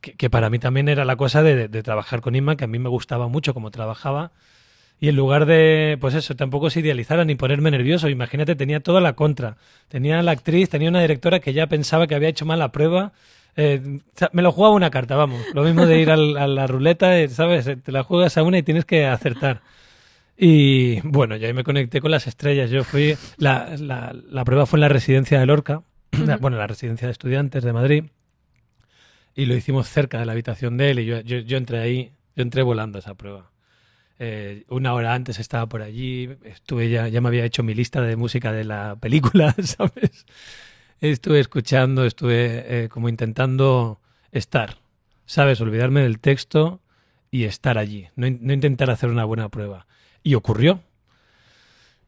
[0.00, 2.64] Que, que para mí también era la cosa de, de- de trabajar con Inma, que
[2.64, 4.32] a mí me gustaba mucho como trabajaba.
[5.00, 8.08] Y en lugar de, pues eso, tampoco se idealizara ni ponerme nervioso.
[8.08, 9.56] Imagínate, tenía toda la contra.
[9.88, 13.12] Tenía la actriz, tenía una directora que ya pensaba que había hecho mal la prueba.
[13.56, 14.00] Eh,
[14.32, 15.44] me lo jugaba una carta, vamos.
[15.52, 17.68] Lo mismo de ir al- a la ruleta, eh, ¿sabes?
[17.82, 19.60] Te la juegas a una y tienes que acertar.
[20.36, 22.70] Y bueno, yo ahí me conecté con las estrellas.
[22.70, 23.16] Yo fui.
[23.36, 27.12] La, la, la prueba fue en la residencia de Lorca, la- bueno, la residencia de
[27.12, 28.04] estudiantes de Madrid.
[29.36, 30.98] Y lo hicimos cerca de la habitación de él.
[31.00, 33.50] Y yo, yo, yo entré ahí, yo entré volando a esa prueba.
[34.18, 38.00] Eh, una hora antes estaba por allí, estuve ya, ya me había hecho mi lista
[38.00, 40.26] de música de la película, ¿sabes?
[41.00, 44.00] Estuve escuchando, estuve eh, como intentando
[44.30, 44.76] estar,
[45.26, 45.60] ¿sabes?
[45.60, 46.80] Olvidarme del texto
[47.30, 49.86] y estar allí, no, no intentar hacer una buena prueba.
[50.22, 50.80] Y ocurrió.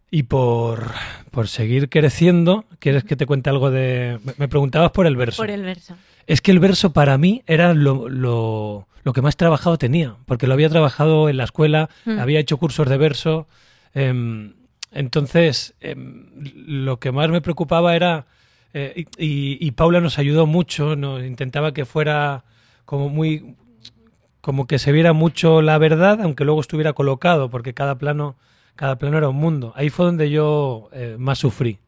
[0.09, 0.93] Y por,
[1.33, 4.21] por seguir creciendo, ¿quieres que te cuente algo de...?
[4.39, 5.43] Me preguntabas por el verso.
[5.43, 5.97] Por el verso.
[6.27, 10.47] Es que el verso para mí era lo, lo, lo que más trabajado tenía, porque
[10.47, 12.19] lo había trabajado en la escuela, Mm.
[12.19, 13.47] había hecho cursos de verso.
[13.95, 14.53] em,
[14.93, 16.27] entonces, em,
[16.67, 18.27] lo que más me preocupaba era,
[18.75, 22.45] eh, y Paula nos ayudó mucho, nos intentaba que fuera
[22.85, 23.55] como muy,
[24.41, 28.37] como que se viera mucho la verdad, aunque luego estuviera colocado, porque cada plano,
[28.75, 29.73] cada plano era un mundo.
[29.77, 31.79] Ahí fue donde yo eh, más sufrí,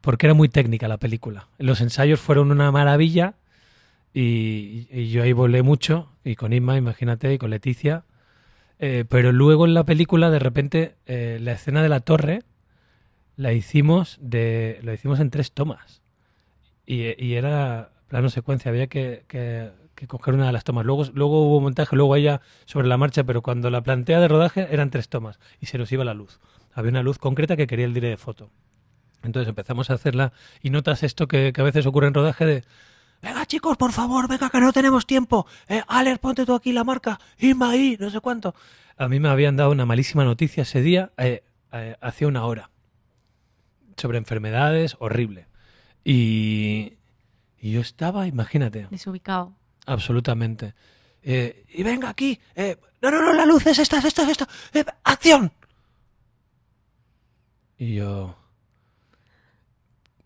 [0.00, 1.46] porque era muy técnica la película.
[1.58, 3.34] Los ensayos fueron una maravilla
[4.18, 8.04] y, yo ahí volé mucho, y con Inma, imagínate, y con Leticia.
[8.78, 12.42] Eh, pero luego en la película, de repente, eh, la escena de la torre
[13.36, 16.02] la hicimos, de, la hicimos en tres tomas.
[16.86, 19.70] Y, era plano secuencia, había que, que-
[20.06, 20.86] coger una de las tomas.
[20.86, 24.68] Luego, luego hubo montaje, luego ella sobre la marcha, pero cuando la plantea de rodaje
[24.70, 26.40] eran tres tomas y se nos iba la luz.
[26.72, 28.50] Había una luz concreta que quería el dire de foto.
[29.22, 32.64] Entonces empezamos a hacerla y notas esto que, que a veces ocurre en rodaje de
[33.22, 35.46] venga chicos, por favor, venga que no tenemos tiempo.
[35.68, 38.54] Eh, Alex, ponte tú aquí la marca, Inma ahí, no sé cuánto.
[38.96, 42.70] A mí me habían dado una malísima noticia ese día, eh, eh, hace una hora,
[43.96, 45.48] sobre enfermedades, horrible.
[46.04, 46.94] Y,
[47.58, 49.54] y yo estaba, imagínate, Desubicado.
[49.86, 50.74] absolutamente.
[51.22, 54.28] Eh, y venga aquí, eh, no, no, no, la luz es esta, es esta, es
[54.28, 55.52] esta, eh, acción.
[57.78, 58.36] Y yo,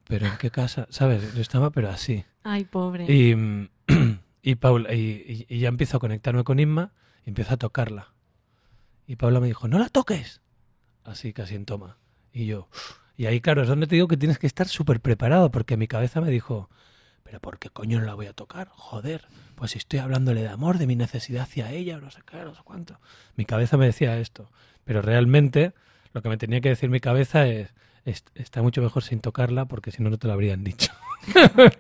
[0.05, 1.35] pero en qué casa, ¿sabes?
[1.35, 2.24] Yo estaba, pero así.
[2.42, 3.05] Ay, pobre.
[3.12, 3.68] Y,
[4.42, 6.92] y, Paula, y, y- ya empiezo a conectarme con Inma
[7.24, 8.12] y empiezo a tocarla.
[9.07, 10.40] Y Paula me dijo, no la toques.
[11.05, 11.96] Así, casi en toma.
[12.33, 12.68] Y yo,
[13.16, 15.88] y ahí, claro, es donde te digo que tienes que estar súper preparado, porque mi
[15.88, 16.70] cabeza me dijo,
[17.24, 18.68] pero ¿por qué coño no la voy a tocar?
[18.70, 19.26] Joder,
[19.57, 22.55] pues si estoy hablándole de amor, de mi necesidad hacia ella, no sé qué, no
[22.55, 23.00] sé cuánto.
[23.37, 24.50] Mi cabeza me decía esto,
[24.85, 25.74] pero realmente
[26.12, 29.64] lo que me tenía que decir mi cabeza es, "Est- está mucho mejor sin tocarla,
[29.66, 30.92] porque si no, no te lo habrían dicho.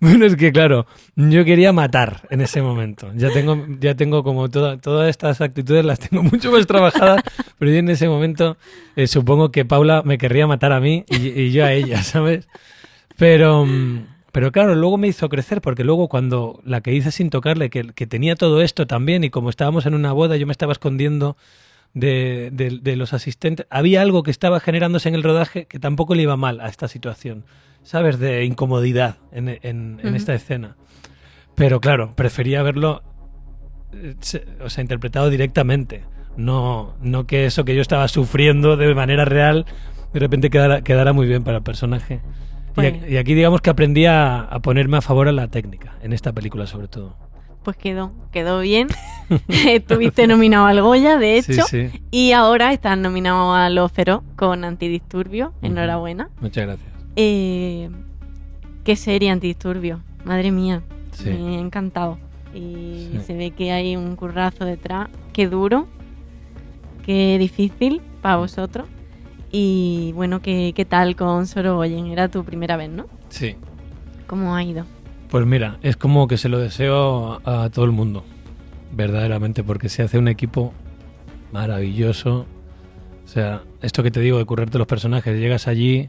[0.00, 3.10] Bueno, es que claro, yo quería matar en ese momento.
[3.16, 7.22] Ya tengo, ya tengo como toda- todas estas actitudes las tengo mucho más trabajadas,
[7.58, 8.56] pero yo en ese momento
[8.94, 12.46] eh, supongo que Paula me querría matar a mí y, y yo a ella, ¿sabes?
[13.16, 17.28] Pero, mm, pero claro, luego me hizo crecer porque luego cuando la que hice sin
[17.28, 20.52] tocarle, que, que tenía todo esto también y como estábamos en una boda, yo me
[20.52, 21.36] estaba escondiendo
[21.94, 26.14] de, de- de los asistentes, había algo que estaba generándose en el rodaje que tampoco
[26.14, 27.44] le iba mal a esta situación,
[27.82, 28.18] ¿sabes?
[28.18, 30.76] De incomodidad en, en- esta escena.
[31.54, 33.02] Pero claro, prefería verlo,
[33.92, 34.14] eh,
[34.64, 36.04] o sea, interpretado directamente.
[36.36, 39.66] No, no que eso que yo estaba sufriendo de manera real
[40.12, 42.20] de repente quedara, quedara muy bien para el personaje.
[43.08, 46.32] Y aquí digamos que aprendí a, a ponerme a favor a la técnica, en esta
[46.32, 47.16] película sobre todo.
[47.68, 48.88] Pues quedó, quedó bien.
[49.48, 51.64] Estuviste nominado al Goya, de hecho.
[51.66, 52.02] Sí, sí.
[52.10, 55.52] Y ahora estás nominado al Ófero con Antidisturbio.
[55.60, 56.30] Enhorabuena.
[56.40, 56.88] Muchas gracias.
[57.14, 57.90] Eh,
[58.84, 60.00] qué serie Antidisturbio.
[60.24, 60.80] Madre mía.
[61.12, 61.28] Sí.
[61.28, 62.16] Me ha encantado.
[62.54, 65.10] Y se ve que hay un currazo detrás.
[65.34, 65.88] Qué duro.
[67.04, 68.88] Qué difícil para vosotros.
[69.52, 72.06] Y bueno, ¿qué, qué tal con Sorogoyen?
[72.06, 73.04] Era tu primera vez, ¿no?
[73.28, 73.56] Sí.
[74.26, 74.86] ¿Cómo ha ido?
[75.30, 78.24] Pues mira, es como que se lo deseo a, todo el mundo,
[78.92, 80.72] verdaderamente, porque se hace un equipo
[81.52, 82.46] maravilloso.
[83.24, 86.08] O sea, esto que te digo de currarte los personajes, llegas allí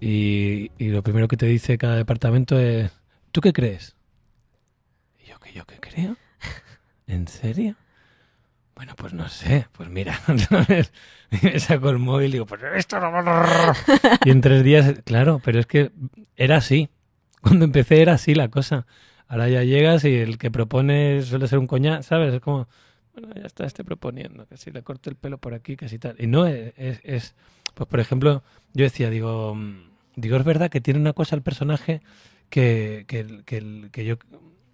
[0.00, 2.92] y, lo primero que te dice cada departamento es,
[3.32, 3.96] ¿tú qué crees?
[5.18, 6.16] Y yo, ¿que yo qué creo?
[7.08, 7.74] ¿En serio?
[8.76, 10.20] Bueno, pues no sé, pues mira,
[11.58, 13.10] saco el móvil y digo, pues esto no
[14.24, 15.90] Y en tres días, claro, pero es que
[16.36, 16.88] era así.
[17.44, 18.86] Cuando empecé era así la cosa.
[19.28, 22.34] Ahora ya llegas y el que propone suele ser un coña, ¿sabes?
[22.34, 22.68] Es como,
[23.14, 25.98] bueno, ya está este proponiendo, que si le corto el pelo por aquí, que si
[25.98, 26.16] tal.
[26.18, 27.34] Y no, es, es, es-
[27.74, 28.42] pues por ejemplo,
[28.74, 29.74] yo decía, digo, mm,
[30.16, 32.02] digo, es verdad que tiene una cosa el personaje
[32.50, 34.16] que, que, que, que yo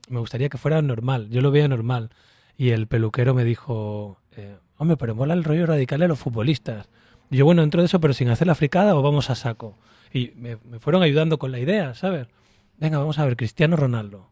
[0.09, 2.11] me gustaría que fuera normal, yo lo veía normal.
[2.59, 6.89] Y el peluquero me dijo, eh, hombre, pero mola el rollo radical de los futbolistas.
[7.31, 9.79] Yo, bueno, dentro de eso, pero sin hacer la fricada o vamos a saco.
[10.13, 12.27] Y me, me fueron ayudando con la idea, ¿sabes?
[12.81, 14.31] Venga, vamos a ver, Cristiano Ronaldo.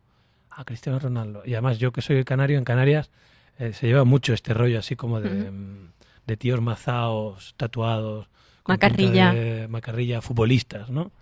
[0.50, 1.42] Ah, Cristiano Ronaldo.
[1.44, 3.10] Y además, yo que soy canario, en Canarias
[3.58, 5.92] eh, se lleva mucho este rollo así como de, mm,
[6.26, 8.28] de tíos mazaos, tatuados.
[8.66, 9.32] Macarrilla.
[9.32, 11.12] de macarrilla, futbolistas, ¿no?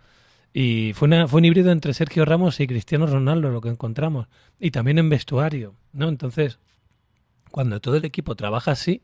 [0.52, 4.28] Y fue, una, fue un híbrido entre Sergio Ramos y Cristiano Ronaldo lo que encontramos.
[4.58, 6.08] Y también en vestuario, ¿no?
[6.08, 6.58] Entonces,
[7.50, 9.02] cuando todo el equipo trabaja así,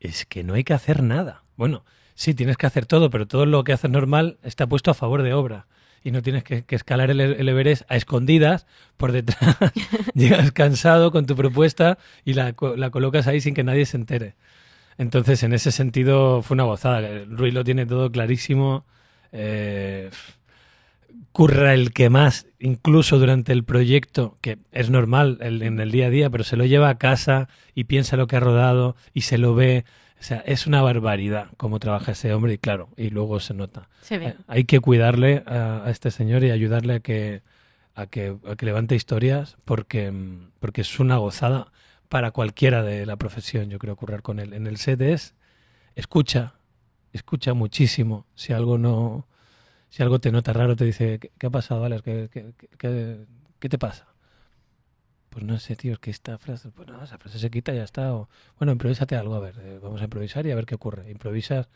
[0.00, 1.44] es que no hay que hacer nada.
[1.56, 1.84] Bueno,
[2.14, 5.22] sí, tienes que hacer todo, pero todo lo que haces normal está puesto a favor
[5.22, 5.66] de obra.
[6.04, 9.56] Y no tienes que, escalar el, Everest a escondidas por detrás.
[10.14, 14.34] Llegas cansado con tu propuesta y la, la colocas ahí sin que nadie se entere.
[14.98, 17.24] Entonces, en ese sentido, fue una gozada.
[17.28, 18.84] Rui lo tiene todo clarísimo.
[19.30, 20.10] Eh,
[21.32, 26.10] curra el que más, incluso durante el proyecto, que es normal en el día a
[26.10, 29.38] día, pero se lo lleva a casa y piensa lo que ha rodado y se
[29.38, 29.84] lo ve.
[30.20, 33.88] O sea, es una barbaridad cómo trabaja ese hombre y claro, y luego se nota.
[34.02, 34.26] Se ve.
[34.28, 37.42] Eh, Hay que cuidarle a, a este señor y ayudarle a que,
[37.94, 41.70] a que, a que levante historias porque, mm, porque es una gozada
[42.08, 44.54] para cualquiera de la profesión, yo creo, currar con él.
[44.54, 45.34] En el set es,
[45.94, 46.54] escucha,
[47.12, 48.26] escucha muchísimo.
[48.34, 49.26] Si algo no,
[49.90, 52.02] si algo te nota raro, te dice, ¿qué, qué ha pasado, Alex?
[52.02, 53.26] ¿Qué, qué, qué- qué-
[53.58, 54.06] qué te pasa?
[55.30, 57.84] Pues no sé, tío, es que esta frase, pues no, esa frase se quita ya
[57.84, 58.14] está.
[58.14, 61.10] O, bueno, improvísate algo, a ver, eh, vamos a improvisar y a ver qué ocurre.
[61.10, 61.68] Improvisas,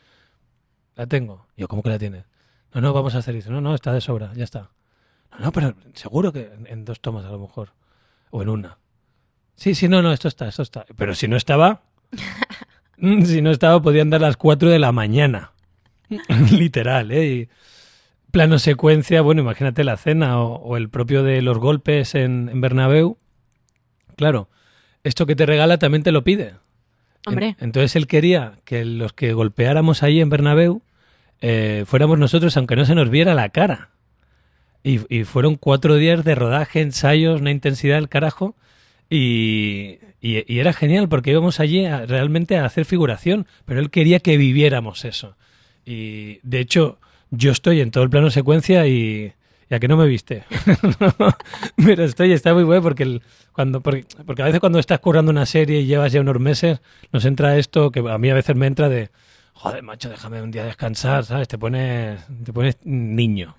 [0.95, 1.45] la tengo.
[1.55, 2.25] Yo, ¿cómo que la tienes?
[2.73, 3.51] No, no, vamos a hacer eso.
[3.51, 4.71] No, no, está de sobra, ya está.
[5.31, 7.73] No, no, pero seguro que en, dos tomas a lo mejor.
[8.31, 8.79] o en una.
[9.55, 10.85] Sí, sí, no, no, esto está, esto está.
[10.95, 11.83] Pero si no estaba,
[12.97, 15.51] si no estaba, podían dar las 4 de la mañana.
[16.51, 17.49] Literal, ¿eh?
[18.31, 22.61] Plano secuencia, bueno, imagínate la cena o, o el propio de los golpes en, en
[22.61, 23.19] Bernabéu.
[24.15, 24.49] Claro,
[25.03, 26.53] esto que te regala también te lo pide.
[27.25, 30.81] Hombre, entonces él quería que los que golpeáramos ahí en Bernabéu
[31.41, 33.89] eh, fuéramos nosotros, aunque no se nos viera la cara.
[34.83, 38.55] Y, y fueron cuatro días de rodaje, ensayos, una intensidad del carajo.
[39.09, 43.89] Y, y- y era genial porque íbamos allí a- realmente a hacer figuración, pero él
[43.91, 45.37] quería que viviéramos eso.
[45.85, 46.99] Y de hecho,
[47.29, 49.33] yo estoy en todo el plano secuencia y.
[49.69, 50.43] Ya que no me viste.
[51.75, 53.21] pero estoy, está muy bueno porque, el-
[53.53, 56.79] cuando, porque, porque a veces cuando estás currando una serie y llevas ya unos meses,
[57.11, 59.09] nos entra esto que a mí a veces me entra de.
[59.53, 61.47] Joder, macho, déjame un día descansar, ¿sabes?
[61.47, 63.55] Te pones, te pones niño.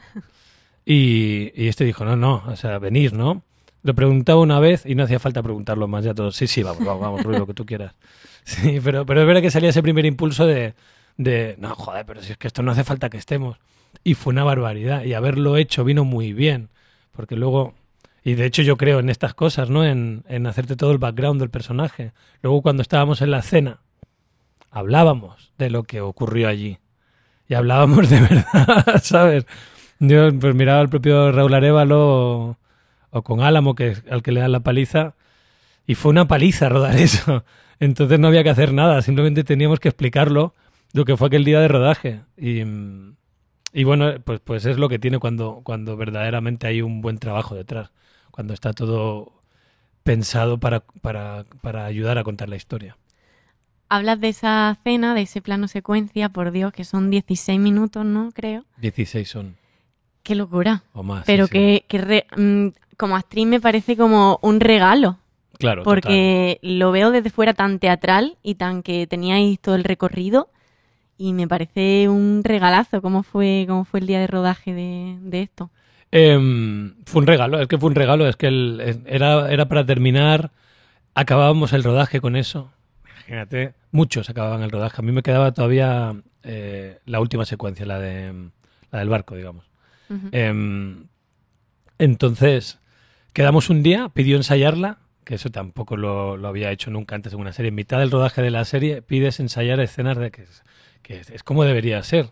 [0.84, 3.42] Y, y este dijo, no, no, o sea, venir, ¿no?
[3.82, 6.36] Lo preguntaba una vez y no hacía falta preguntarlo más ya todos.
[6.36, 7.94] Sí, sí, vamos, vamos, vamos, Rui, lo que tú quieras.
[8.46, 10.74] Sí, pero, pero es verdad que salía ese primer impulso de,
[11.16, 13.56] de, no, joder, pero si es que esto no hace falta que estemos.
[14.04, 15.02] Y fue una barbaridad.
[15.04, 16.68] Y haberlo hecho vino muy bien.
[17.10, 17.74] Porque luego,
[18.22, 19.84] y de hecho yo creo en estas cosas, ¿no?
[19.84, 22.12] En, en hacerte todo el background del personaje.
[22.42, 23.80] Luego cuando estábamos en la cena,
[24.70, 26.78] hablábamos de lo que ocurrió allí.
[27.48, 29.46] Y hablábamos de verdad, ¿sabes?
[29.98, 32.58] Yo pues miraba al propio Raúl Arevalo o,
[33.10, 35.14] o con Álamo, que al que le dan la paliza,
[35.86, 37.44] y fue una paliza rodar eso.
[37.80, 40.54] Entonces no había que hacer nada, simplemente teníamos que explicarlo
[40.92, 42.20] lo que fue aquel día de rodaje.
[42.36, 43.16] Y, mm,
[43.74, 47.54] y bueno, pues, pues es lo que tiene cuando, cuando verdaderamente hay un buen trabajo
[47.54, 47.90] detrás,
[48.30, 49.32] cuando está todo
[50.02, 52.96] pensado para, para, para ayudar a contar la historia.
[53.88, 58.30] hablas de esa cena, de ese plano secuencia, por Dios, que son 16 minutos, ¿no?
[58.32, 58.64] Creo.
[58.78, 59.56] 16 son,
[60.22, 60.82] Qué locura.
[60.94, 61.24] o más.
[61.26, 61.52] Pero sí.
[61.52, 65.18] que, que re- mm, como actriz me parece como un regalo.
[65.58, 66.00] Claro, total.
[66.00, 70.48] porque lo veo desde fuera tan teatral y tan que teníais todo el recorrido
[71.18, 75.42] y me parece un regalazo cómo fue cómo fue el día de rodaje de, de
[75.42, 75.70] esto.
[76.11, 79.85] Em, fue un regalo, es que fue un regalo, es que el- era, era para
[79.85, 80.50] terminar,
[81.14, 82.70] acabábamos el rodaje con eso.
[83.16, 84.96] Imagínate, muchos acababan el rodaje.
[84.98, 88.50] A mí me quedaba todavía eh, la última secuencia, la, de,
[88.92, 89.64] la del barco, digamos.
[90.33, 91.07] Em,
[91.98, 92.79] entonces,
[93.33, 97.40] quedamos un día, pidió ensayarla, que eso tampoco lo, lo había hecho nunca antes en
[97.40, 97.70] una serie.
[97.70, 100.44] En mitad del rodaje de la serie pides ensayar escenas de que
[101.04, 102.30] que es, como debería ser,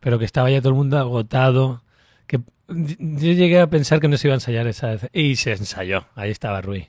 [0.00, 1.84] pero que estaba ya todo el mundo agotado.
[2.26, 5.10] Que yo llegué a pensar que no se iba a ensayar esa vez.
[5.12, 6.88] Y se ensayó, ahí estaba Rui.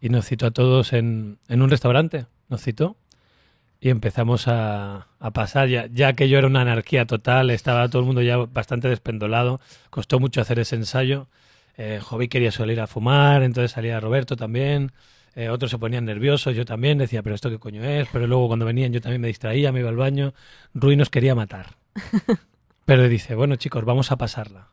[0.00, 2.96] Y nos citó a todos en, en un restaurante, nos citó.
[3.80, 8.00] Y empezamos a, a pasar, ya, ya que yo era una anarquía total, estaba todo
[8.00, 11.28] el mundo ya bastante despendolado, costó mucho hacer ese ensayo.
[11.76, 14.92] Eh, Jovi quería salir a fumar, entonces salía Roberto también.
[15.36, 18.08] Eh, otros se ponían nerviosos, yo también decía, pero esto qué coño es.
[18.12, 20.34] Pero luego cuando venían yo también me distraía, me iba al baño.
[20.74, 21.76] Rui nos quería matar.
[22.84, 24.68] Pero dice, bueno chicos, vamos a pasarla.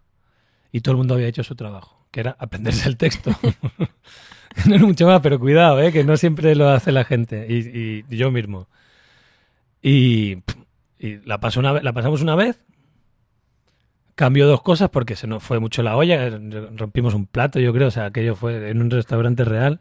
[0.71, 3.31] Y todo el mundo había hecho su trabajo, que era aprenderse el texto.
[4.67, 5.91] no es mucho más, pero cuidado, ¿eh?
[5.91, 8.67] que no siempre lo hace la gente, y, y yo mismo.
[9.81, 10.37] Y,
[10.99, 12.63] y la, pasó una, la pasamos una vez,
[14.15, 16.29] cambió dos cosas porque se nos fue mucho la olla,
[16.75, 19.79] rompimos un plato, yo creo, o sea, aquello fue en un restaurante real,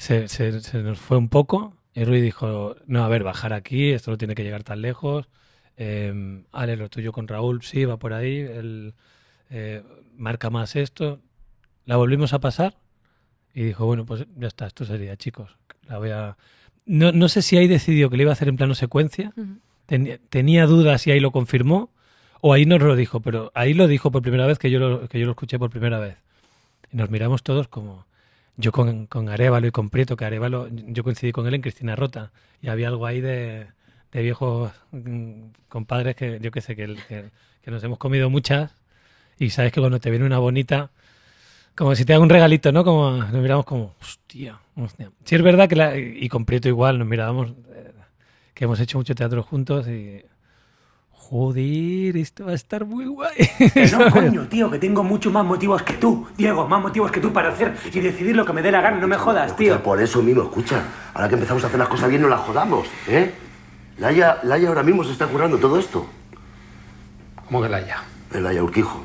[0.00, 3.90] se, se- se nos fue un poco, y Rui dijo, no, a ver, bajar aquí,
[3.90, 5.28] esto no tiene que llegar tan lejos,
[5.76, 8.94] eh, Ale, lo tuyo con Raúl, sí, va por ahí, él
[9.50, 9.82] eh,
[10.16, 11.20] marca más esto,
[11.84, 12.76] la volvimos a pasar,
[13.54, 15.56] y dijo, bueno, pues ya está, esto sería, chicos,
[15.88, 16.36] la voy a...
[16.86, 19.32] No, no sé si ahí decidió que le iba a hacer en plano secuencia,
[19.86, 21.90] tenía, tenía dudas y ahí lo confirmó,
[22.40, 25.08] o ahí no lo dijo, pero ahí lo dijo por primera vez que yo lo,
[25.08, 26.16] que yo lo escuché por primera vez.
[26.90, 28.06] Y nos miramos todos como
[28.56, 31.96] yo con, con Arevalo y con Prieto, que Arevalo, yo coincidí con él en Cristina
[31.96, 32.32] Rota,
[32.62, 33.66] y había algo ahí de,
[34.12, 37.30] de viejos mm, compadres que yo sé, que, que,
[37.62, 38.72] que nos hemos comido muchas,
[39.38, 40.90] y sabes que cuando te viene una bonita,
[41.74, 42.84] como si te haga un regalito, ¿no?
[42.84, 45.10] Como nos miramos como, hostia, hostia.
[45.24, 47.92] Sí es verdad que la, y con Prieto igual nos mirábamos eh,
[48.52, 50.22] que hemos hecho mucho teatro juntos y
[51.20, 53.36] joder, esto va a estar muy guay.
[53.72, 57.20] Que no, coño, tío, que tengo muchos más motivos que tú, Diego, más motivos que
[57.20, 59.74] tú para hacer y decidir lo que me dé la gana, no me jodas, tío.
[59.74, 60.82] Escucha, por eso mismo, escucha.
[61.14, 63.32] Ahora que empezamos a hacer las cosas bien, no las jodamos, ¿eh?
[63.98, 66.06] Laia, Laia ahora mismo se está curando todo esto.
[67.46, 67.98] ¿Cómo que Laia?
[68.32, 69.04] El Laia Urquijo.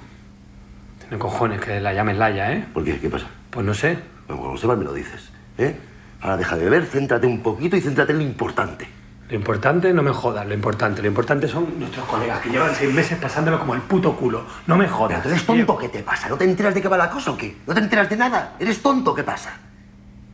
[1.01, 2.65] Tiene cojones que la llamen Laia, ¿eh?
[2.73, 2.97] ¿Por qué?
[2.97, 3.27] ¿Qué pasa?
[3.51, 3.99] Pues no sé.
[4.27, 5.75] Bueno, cuando sepas me lo dices, ¿eh?
[6.21, 8.87] Ahora deja de beber, céntrate un poquito y céntrate en lo importante.
[9.27, 11.01] Lo importante, no me jodas, lo importante.
[11.01, 14.45] Lo importante son nuestros colegas que llevan seis meses pasándolo como el puto culo.
[14.67, 15.23] No me Pero jodas.
[15.23, 16.29] tú eres tonto, ¿qué te pasa?
[16.29, 17.57] ¿No te enteras de qué va la cosa o qué?
[17.65, 18.53] ¿No te enteras de nada?
[18.59, 19.15] ¿Eres tonto?
[19.15, 19.53] ¿Qué pasa?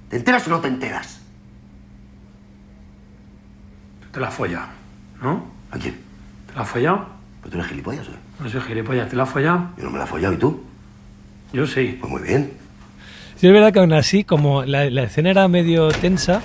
[0.10, 1.22] ¿Te enteras o no te enteras?
[4.02, 4.68] Tú te la has follado,
[5.22, 5.46] ¿no?
[5.72, 5.96] ¿A quién?
[6.48, 7.06] ¿Te la has follado?
[7.42, 8.16] ¿Pues tú eres gilipollas qué?
[8.44, 9.70] No soy gilipollas, ¿te la has follado?
[9.78, 10.64] Yo no me la he follado, ¿y tú?
[11.54, 11.98] Yo sí.
[12.00, 12.52] Pues muy bien.
[13.38, 16.42] Sí, es verdad que aún así, como la, la escena era medio tensa,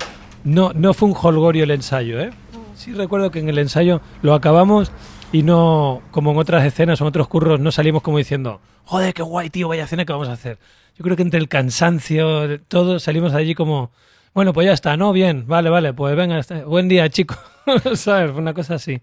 [0.47, 2.31] no, no fue un holgorio el ensayo, ¿eh?
[2.77, 4.93] Sí recuerdo que en el ensayo lo acabamos
[5.33, 9.13] y no, como en otras escenas o en otros curros, no salimos como diciendo, joder,
[9.13, 10.59] qué guay, tío, vaya escena que vamos a hacer.
[10.97, 13.91] Yo creo que entre el cansancio, de todo, salimos allí como,
[14.35, 15.13] bueno, pues ya está, ¿no?
[15.13, 17.39] Bien, vale, vale, pues venga, buen día, chicos.
[17.95, 18.31] ¿Sabes?
[18.31, 19.01] Fue una cosa así.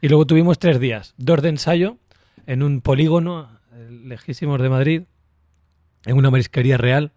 [0.00, 1.96] Y luego tuvimos tres días, dos de ensayo
[2.46, 5.02] en un polígono eh, lejísimos de Madrid,
[6.04, 7.10] en una marisquería real,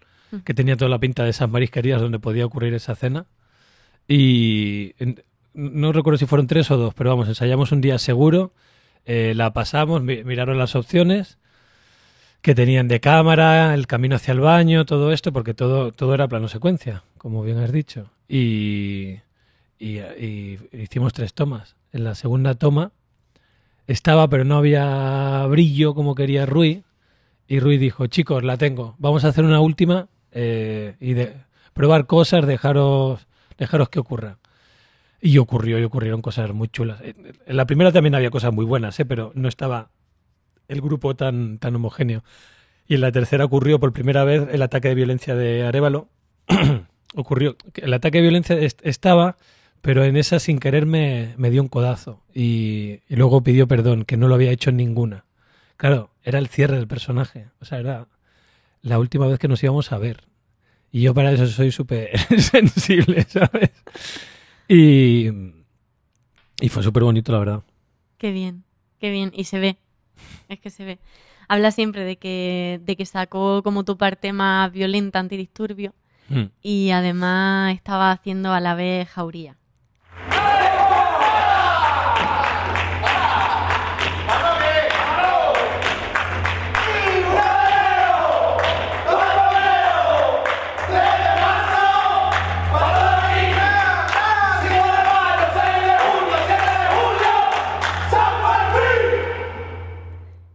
[0.44, 3.28] que tenía toda la pinta de esas marisquerías donde podía ocurrir esa cena.
[4.12, 4.96] Y
[5.54, 8.52] no recuerdo si fueron tres o dos, pero vamos, ensayamos un día seguro,
[9.06, 11.38] eh, la pasamos, mi- miraron las opciones
[12.42, 16.28] que tenían de cámara, el camino hacia el baño, todo esto, porque todo, todo era
[16.28, 18.10] plano secuencia, como bien has dicho.
[18.28, 19.20] Y,
[19.78, 21.76] y- y hicimos tres tomas.
[21.92, 22.92] En la segunda toma
[23.88, 26.84] estaba, pero no había brillo como quería Rui.
[27.48, 28.96] Y Rui dijo, chicos, la tengo.
[29.00, 31.34] Vamos a hacer una última eh, y de
[31.74, 33.28] probar cosas, dejaros,
[33.60, 34.38] dejaros que ocurra.
[35.22, 37.02] Y ocurrió, y ocurrieron cosas muy chulas.
[37.02, 39.06] En en la primera también había cosas muy buenas, ¿eh?
[39.06, 39.92] pero no estaba
[40.68, 42.24] el grupo tan, tan homogéneo.
[42.88, 46.08] Y en la tercera ocurrió por primera vez el ataque de violencia de Arevalo.
[47.16, 47.56] ocurrió.
[47.76, 49.38] El ataque de violencia est- estaba,
[49.82, 52.24] pero en esa sin querer me, me dio un codazo.
[52.34, 55.26] Y, y luego pidió perdón, que no lo había hecho en ninguna.
[55.78, 57.48] Claro, era el cierre del personaje.
[57.62, 58.08] O sea, era
[58.82, 60.24] la última vez que nos íbamos a ver.
[60.92, 62.10] Y yo para eso soy súper
[62.40, 63.72] sensible, ¿sabes?
[64.68, 65.28] Y,
[66.62, 67.64] y fue súper bonito, la verdad.
[68.18, 68.64] Qué bien,
[69.00, 69.32] qué bien.
[69.36, 69.78] Y se ve,
[70.48, 71.00] es que se ve.
[71.48, 75.94] Habla siempre de que, de que sacó como tu parte más violenta, antidisturbio,
[76.32, 76.52] Mm.
[76.62, 79.58] y además estaba haciendo a la vez jauría.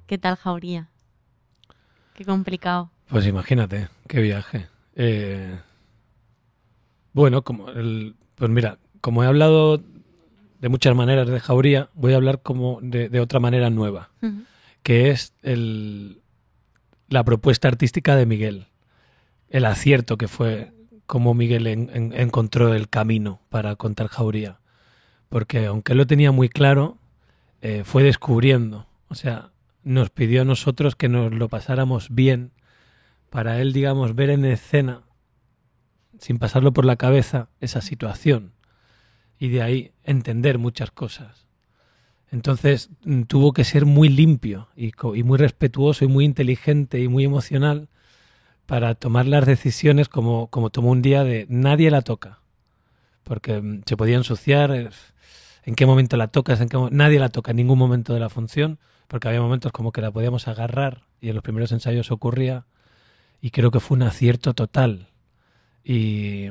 [0.06, 0.88] ¿Qué tal jauría?
[2.14, 2.90] Qué complicado.
[3.08, 4.68] Pues imagínate, qué viaje.
[4.96, 5.58] Eh,
[7.12, 9.80] bueno, como el, pues mira, como he hablado
[10.60, 14.10] de muchas maneras de Jauría, voy a hablar como de, de otra manera nueva,
[14.82, 16.20] que es el,
[17.08, 18.66] la propuesta artística de Miguel.
[19.48, 20.72] El acierto que fue
[21.06, 24.58] cómo Miguel en- en- encontró el camino para contar Jauría.
[25.28, 26.96] Porque aunque él lo tenía muy claro,
[27.60, 28.86] eh, fue descubriendo.
[29.08, 29.50] O sea,
[29.84, 32.52] nos pidió a nosotros que nos lo pasáramos bien
[33.30, 35.02] para él, digamos, ver en escena,
[36.18, 38.52] sin pasarlo por la cabeza, esa situación.
[39.38, 41.46] Y de ahí entender muchas cosas.
[42.30, 47.24] Entonces mm, tuvo que ser muy limpio y, muy respetuoso y muy inteligente y muy
[47.24, 47.88] emocional
[48.66, 52.40] para tomar las decisiones como, como tomó un día de nadie la toca.
[53.22, 54.90] Porque mm, se podía ensuciar, eh,
[55.64, 58.30] en qué momento la tocas, en qué nadie la toca en ningún momento de la
[58.30, 58.78] función,
[59.14, 62.66] porque había momentos como que la podíamos agarrar y en los primeros ensayos ocurría
[63.40, 65.06] y creo que fue un acierto total.
[65.84, 66.46] Y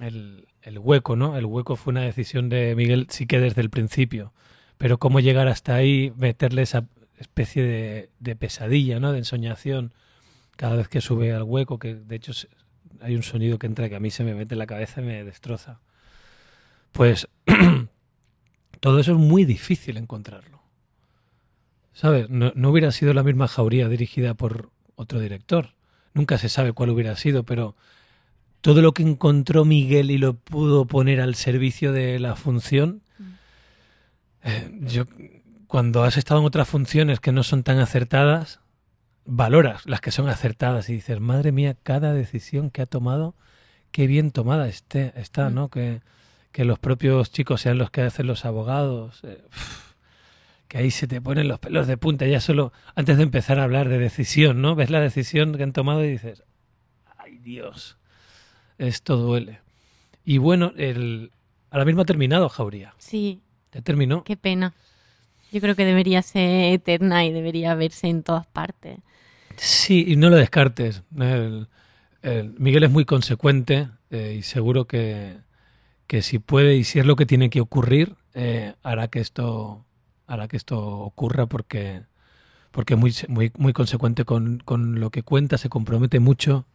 [0.00, 1.36] el, el hueco, ¿no?
[1.36, 4.32] El hueco fue una decisión de Miguel sí que desde el principio,
[4.78, 9.12] pero cómo llegar hasta ahí, meterle esa especie de, de pesadilla, ¿no?
[9.12, 9.94] De ensoñación
[10.56, 12.32] cada vez que sube al hueco, que de hecho
[13.00, 15.04] hay un sonido que entra que a mí se me mete en la cabeza y
[15.04, 15.78] me destroza.
[16.90, 17.28] Pues
[18.80, 20.59] todo eso es muy difícil encontrarlo.
[22.00, 22.30] ¿Sabes?
[22.30, 25.74] No, no hubiera sido la misma jauría dirigida por otro director.
[26.14, 27.76] Nunca se sabe cuál hubiera sido, pero
[28.62, 33.02] todo lo que encontró Miguel y lo pudo poner al servicio de la función,
[34.42, 35.04] eh, yo
[35.66, 38.60] cuando has estado en otras funciones que no son tan acertadas,
[39.26, 43.34] valoras las que son acertadas y dices, madre mía, cada decisión que ha tomado,
[43.92, 45.54] qué bien tomada esté, está, Mm.
[45.54, 45.68] ¿no?
[45.68, 46.00] Que,
[46.50, 49.20] que los propios chicos sean los que hacen los abogados.
[49.24, 49.44] eh,
[50.70, 53.64] que ahí se te ponen los pelos de punta ya solo antes de empezar a
[53.64, 54.76] hablar de decisión, ¿no?
[54.76, 56.44] Ves la decisión que han tomado y dices,
[57.18, 57.98] ay Dios,
[58.78, 59.58] esto duele.
[60.24, 61.32] Y bueno, el,
[61.72, 62.94] ahora mismo ha terminado Jauría.
[62.98, 63.40] Sí,
[63.72, 64.22] Ya terminó.
[64.22, 64.72] qué pena.
[65.50, 69.00] Yo creo que debería ser eterna y debería verse en todas partes.
[69.56, 71.02] Sí, y no lo descartes.
[71.18, 71.66] El-
[72.22, 75.38] el- Miguel es muy consecuente eh, y seguro que,
[76.06, 79.84] que si puede y si es lo que tiene que ocurrir, eh, hará que esto
[80.30, 82.02] hará que esto ocurra porque
[82.70, 86.66] porque es muy, muy, muy consecuente con, con lo que cuenta, se compromete mucho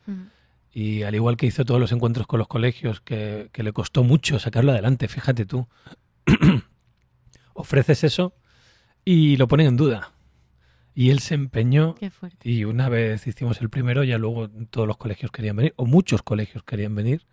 [0.73, 4.03] y al igual que hizo todos los encuentros con los colegios, que, que le costó
[4.03, 5.69] mucho sacarlo adelante, fíjate tú.
[7.53, 8.33] Ofreces eso
[9.05, 10.11] y lo ponen en duda.
[10.93, 11.95] Y él se empeñó
[12.43, 16.23] y una vez hicimos el primero, ya luego todos los colegios querían venir, o muchos
[16.23, 17.25] colegios querían venir.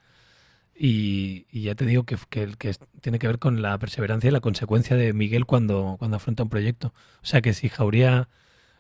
[0.75, 4.29] Y, y ya te digo que, que, que es- tiene que ver con la perseverancia
[4.29, 6.93] y la consecuencia de Miguel cuando, cuando afronta un proyecto.
[7.23, 8.29] O sea que si Jauría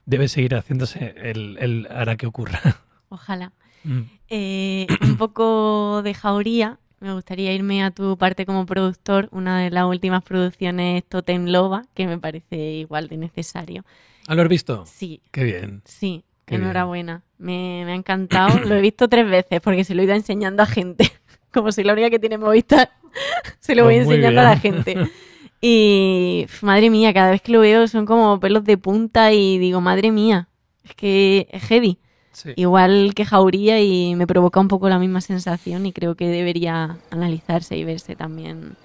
[0.06, 2.60] debe seguir haciéndose, él, él hará que ocurra.
[3.08, 3.52] Ojalá.
[3.84, 4.00] Mm.
[4.28, 6.78] Eh, un poco de jauría.
[7.00, 11.82] Me gustaría irme a tu parte como productor, una de las últimas producciones Totem Loba,
[11.94, 13.84] que me parece igual de necesario.
[14.28, 14.86] ¿Ah, lo has visto?
[14.86, 15.82] Sí, Qué bien.
[15.84, 16.62] sí, Qué bien.
[16.68, 17.24] enhorabuena.
[17.38, 18.60] Me, me ha encantado.
[18.60, 21.10] Lo he visto tres veces porque se lo he ido enseñando a gente.
[21.52, 22.90] Como soy la única que tiene Movistar,
[23.60, 24.96] se lo voy Pues enseñando a la gente.
[25.64, 29.80] Y madre mía, cada vez que lo veo son como pelos de punta y digo,
[29.80, 30.48] madre mía,
[30.82, 31.98] es que es heavy.
[32.32, 32.52] Sí.
[32.56, 36.96] Igual que Jauría y me provoca un poco la misma sensación y creo que debería
[37.10, 38.76] analizarse y verse también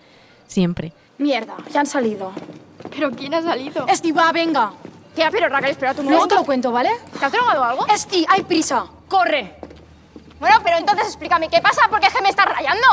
[0.45, 0.93] siempre.
[1.17, 2.31] Mierda, ya han salido.
[2.91, 3.87] ¿Pero quién ha salido?
[3.87, 4.71] Esti, va, venga.
[5.15, 6.91] Tía, pero Raquel, espera tu Luego te lo cuento, ¿vale?
[7.17, 7.87] ¿Te has drogado algo?
[7.87, 8.85] Esti, hay prisa.
[9.07, 9.55] Corre.
[10.39, 12.85] Bueno, pero entonces explícame qué pasa, porque es que me estás rayando.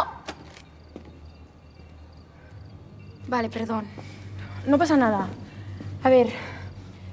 [3.29, 3.87] Vale, perdón.
[4.67, 5.27] No pasa nada.
[6.03, 6.33] A ver,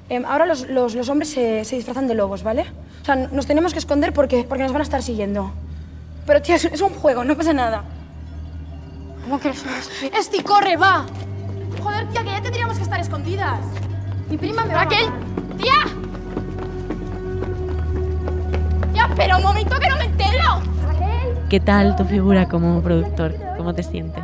[0.10, 2.66] em, ahora los, los- los hombres se, se disfrazan de lobos, ¿vale?
[3.02, 5.52] O sea, nos tenemos que esconder porque, porque nos van a estar siguiendo.
[6.26, 7.84] Pero, tía, es, es un juego, no pasa nada.
[9.24, 11.06] ¿Cómo que un Esti, corre, va.
[11.82, 13.60] Joder, tía, que ya tendríamos que estar escondidas.
[14.30, 15.00] Mi prima me va a matar.
[15.58, 15.74] tía.
[18.94, 20.62] Ya, pero un momento que no me entero.
[20.86, 21.38] Raquel.
[21.52, 23.36] ¿Qué tal tu figura como productor?
[23.58, 24.24] ¿Cómo te sientes?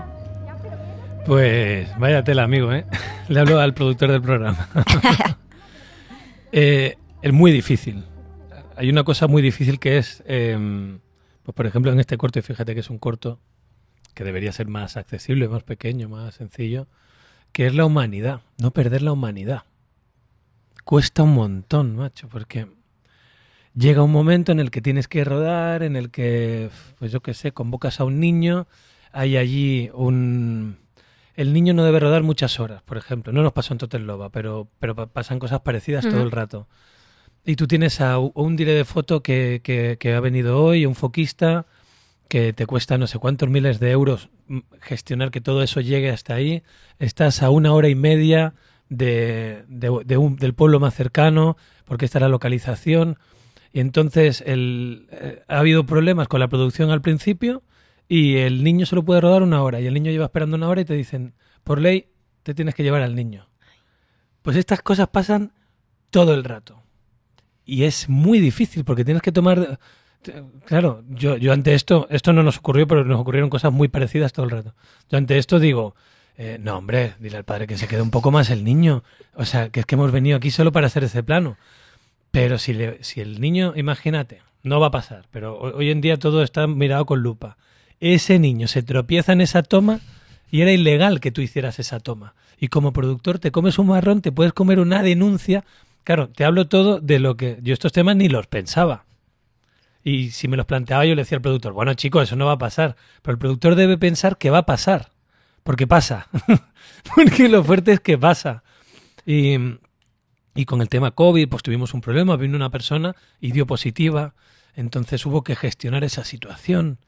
[1.25, 2.85] Pues vaya tela, amigo, ¿eh?
[3.27, 4.69] Le hablo al productor del programa.
[6.53, 8.05] Eh, es muy difícil.
[8.77, 10.99] Hay una cosa muy difícil que es, em,
[11.43, 13.41] pues por ejemplo, en este corto, y fíjate que es un corto
[14.13, 16.87] que debería ser más accesible, más pequeño, más sencillo,
[17.51, 19.63] que es la humanidad, no perder la humanidad.
[20.85, 22.67] Cuesta un montón, macho, porque
[23.77, 26.69] llega un momento en el que tienes que rodar, en el que,
[26.99, 28.67] pues yo qué sé, convocas a un niño,
[29.11, 30.77] hay allí un...
[31.35, 33.31] El niño no debe rodar muchas horas, por ejemplo.
[33.31, 36.67] No nos pasó en Totel Loba, pero, pero pa- pasan cosas parecidas todo el rato.
[37.45, 40.95] Y tú tienes a un dire de foto que, que- que ha venido hoy, un
[40.95, 41.67] foquista,
[42.27, 46.09] que te cuesta no sé cuántos miles de euros mm, gestionar que todo eso llegue
[46.09, 46.63] hasta ahí.
[46.97, 48.55] Estás a una hora y media
[48.89, 51.55] de, de- de un- del pueblo más cercano,
[51.85, 53.19] porque está la localización.
[53.73, 57.63] Entonces el, eh, ha habido problemas con la producción al principio
[58.07, 59.79] y el niño solo puede rodar una hora.
[59.79, 62.07] Y el niño lleva esperando una hora y te dicen, por ley,
[62.43, 63.49] te tienes que llevar al niño.
[64.41, 65.51] Pues estas cosas pasan
[66.09, 66.81] todo el rato.
[67.65, 69.79] Y es muy difícil porque tienes que tomar...
[70.65, 74.33] Claro, yo, yo ante esto, esto no nos ocurrió, pero nos ocurrieron cosas muy parecidas
[74.33, 74.75] todo el rato.
[75.09, 75.95] Yo ante esto digo,
[76.37, 79.03] eh, no hombre, dile al padre que se quede un poco más el niño.
[79.35, 81.57] O sea, que es que hemos venido aquí solo para hacer ese plano.
[82.31, 86.01] Pero si, le- si el niño, imagínate, no va a pasar, pero ho- hoy en
[86.01, 87.57] día todo está mirado con lupa.
[87.99, 89.99] Ese niño se tropieza en esa toma
[90.51, 92.35] y era ilegal que tú hicieras esa toma.
[92.59, 95.63] Y como productor te comes un marrón, te puedes comer una denuncia.
[96.03, 99.05] Claro, te hablo todo de lo que yo estos temas ni los pensaba.
[100.03, 102.53] Y si me los planteaba yo le decía al productor, bueno chicos, eso no va
[102.53, 102.95] a pasar.
[103.21, 105.11] Pero el productor debe pensar que va a pasar.
[105.63, 106.27] Porque pasa.
[107.15, 108.63] porque lo fuerte es que pasa.
[109.25, 109.57] Y,
[110.57, 112.35] y con el tema COVID, pues tuvimos un problema.
[112.35, 114.33] Vino una persona y dio positiva.
[114.75, 116.99] Entonces hubo que gestionar esa situación.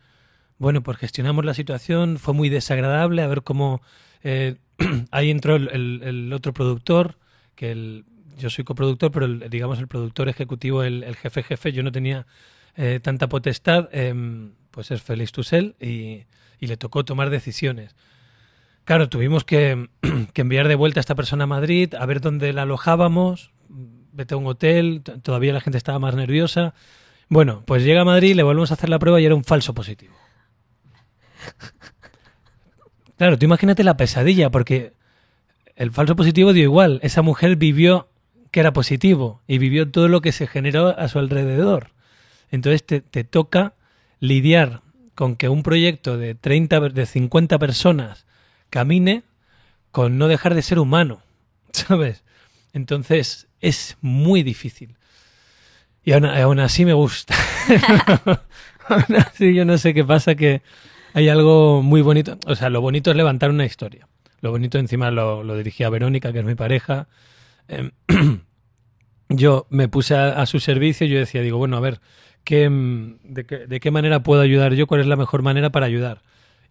[0.58, 2.18] Bueno, pues gestionamos la situación.
[2.20, 3.82] Fue muy desagradable a ver cómo...
[4.24, 4.58] eh,
[5.12, 5.70] ahí entró el,
[6.04, 7.18] el- otro productor,
[7.56, 8.06] que el,
[8.38, 12.26] yo soy coproductor, pero el- digamos el productor ejecutivo, el, jefe jefe, yo no tenía
[12.76, 16.26] eh, tanta potestad, em, pues es Félix Tusel y,
[16.60, 17.96] y le tocó tomar decisiones.
[18.90, 19.88] Claro, tuvimos que,
[20.34, 23.52] enviar de vuelta a esta persona a Madrid, a ver dónde la alojábamos,
[24.14, 26.74] vete a un hotel, todavía la gente estaba más nerviosa.
[27.28, 29.76] Bueno, pues llega a Madrid, le volvemos a hacer la prueba y era un falso
[29.76, 30.16] positivo.
[33.18, 34.94] Claro, tú imagínate la pesadilla, porque
[35.76, 37.00] el falso positivo dio igual.
[37.04, 38.10] Esa mujer vivió
[38.50, 41.92] que era positivo y vivió todo lo que se generó a su alrededor.
[42.50, 43.76] Entonces te, te toca
[44.20, 44.82] lidiar
[45.14, 48.26] con que un proyecto de 30, de 50 personas
[48.70, 49.24] camine
[49.92, 51.22] con no dejar de ser humano,
[51.72, 52.24] ¿sabes?
[52.74, 54.96] Entonces es muy difícil.
[56.04, 57.36] Y aún, así me gusta.
[58.88, 60.62] aún así yo no sé qué pasa que,
[61.14, 62.38] hay algo muy bonito.
[62.46, 64.08] O sea, lo bonito es levantar una historia.
[64.42, 67.08] Lo bonito encima lo, lo dirigía Verónica, que es mi pareja.
[67.68, 67.92] Em,
[69.30, 72.00] yo me puse a, su servicio y yo decía, digo, bueno, a ver,
[72.44, 74.88] ¿qué, mm, qué, ¿de qué manera puedo ayudar yo?
[74.88, 76.22] ¿Cuál es la mejor manera para ayudar?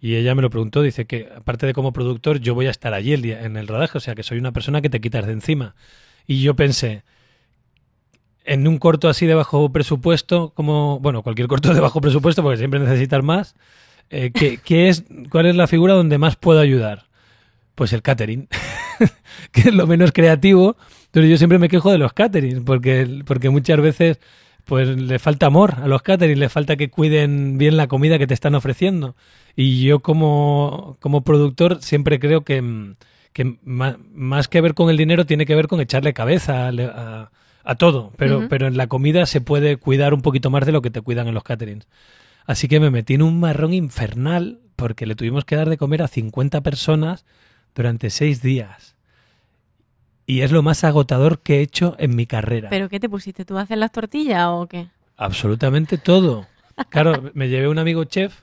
[0.01, 2.95] Y ella me lo preguntó, dice que aparte de como productor, yo voy a estar
[2.95, 5.27] allí el día, en el rodaje, o sea que soy una persona que te quitas
[5.27, 5.75] de encima.
[6.27, 7.03] Y yo pensé,
[8.45, 12.59] en un corto así de bajo presupuesto, como, bueno, cualquier corto de bajo presupuesto, porque
[12.59, 13.57] siempre necesitas más,
[14.11, 17.07] eh, ¿qué, qué es, ¿cuál es la figura donde más puedo ayudar?
[17.75, 18.49] Pues el catering,
[19.53, 20.77] que es lo menos creativo,
[21.11, 24.19] pero yo siempre me quejo de los caterings, porque, porque muchas veces
[24.69, 28.27] pues le falta amor a los caterings, le falta que cuiden bien la comida que
[28.27, 29.17] te están ofreciendo.
[29.57, 32.97] Y yo como, como productor siempre creo que, mm,
[33.33, 36.71] que más, más que ver con el dinero tiene que ver con echarle cabeza a,
[36.71, 37.31] a-
[37.65, 40.83] a todo, pero, pero en la comida se puede cuidar un poquito más de lo
[40.83, 41.87] que te cuidan en los caterings.
[42.47, 46.03] Así que me metí en un marrón infernal porque le tuvimos que dar de comer
[46.03, 47.25] a 50 personas
[47.75, 48.97] durante seis días.
[50.29, 52.69] Y es lo más agotador que he hecho en mi carrera.
[52.69, 53.47] ¿Pero qué te pusiste?
[53.47, 54.89] ¿Tú a hacer las tortillas o qué?
[55.17, 56.47] Absolutamente todo.
[56.91, 58.41] Claro, me llevé un amigo chef,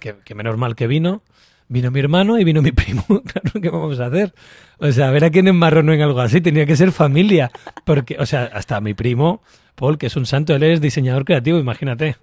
[0.00, 1.22] que, que menos mal que vino.
[1.66, 3.04] Vino mi hermano y vino mi primo.
[3.24, 4.34] Claro, ¿qué vamos a hacer?
[4.76, 6.42] O sea, a ver a quién enmarronó en algo así.
[6.42, 7.50] Tenía que ser familia.
[7.86, 9.42] Porque, o sea, hasta mi primo,
[9.76, 12.16] Paul, que es un santo, él es diseñador creativo, imagínate.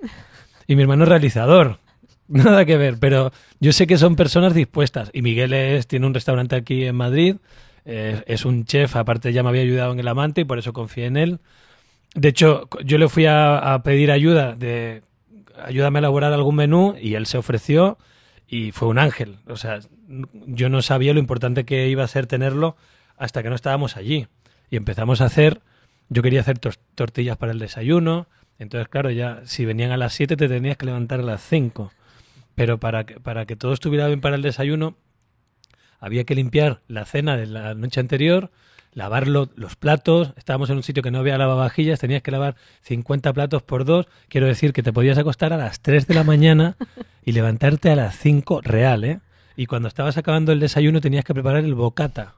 [0.67, 1.79] Y mi hermano es realizador.
[2.27, 5.09] Nada que ver, pero yo sé que son personas dispuestas.
[5.11, 7.37] Y Miguel es, tiene un restaurante aquí en Madrid.
[7.85, 10.73] Eh, es un chef, aparte ya me había ayudado en el amante y por eso
[10.73, 11.39] confié en él.
[12.13, 15.03] De hecho, yo le fui a, pedir ayuda de
[15.63, 17.97] ayúdame a elaborar algún menú y él se ofreció
[18.47, 19.37] y fue un ángel.
[19.47, 19.79] O sea,
[20.45, 22.75] yo no sabía lo importante que iba a ser tenerlo
[23.17, 24.27] hasta que no estábamos allí.
[24.69, 25.61] Y empezamos a hacer,
[26.09, 28.27] yo quería hacer tortillas para el desayuno,
[28.59, 31.91] entonces claro, ya si venían a las 7 te tenías que levantar a las 5.
[32.55, 34.97] Pero para que, para que todo estuviera bien para el desayuno,
[36.01, 38.51] había que limpiar la cena de la noche anterior,
[38.93, 40.33] lavar lo- los platos.
[40.35, 44.07] Estábamos en un sitio que no había lavavajillas, tenías que lavar 50 platos por dos.
[44.27, 46.75] Quiero decir que te podías acostar a las 3 de la mañana
[47.25, 49.19] y levantarte a las 5 real, ¿eh?
[49.55, 52.33] Y cuando estabas acabando el desayuno tenías que preparar el bocata.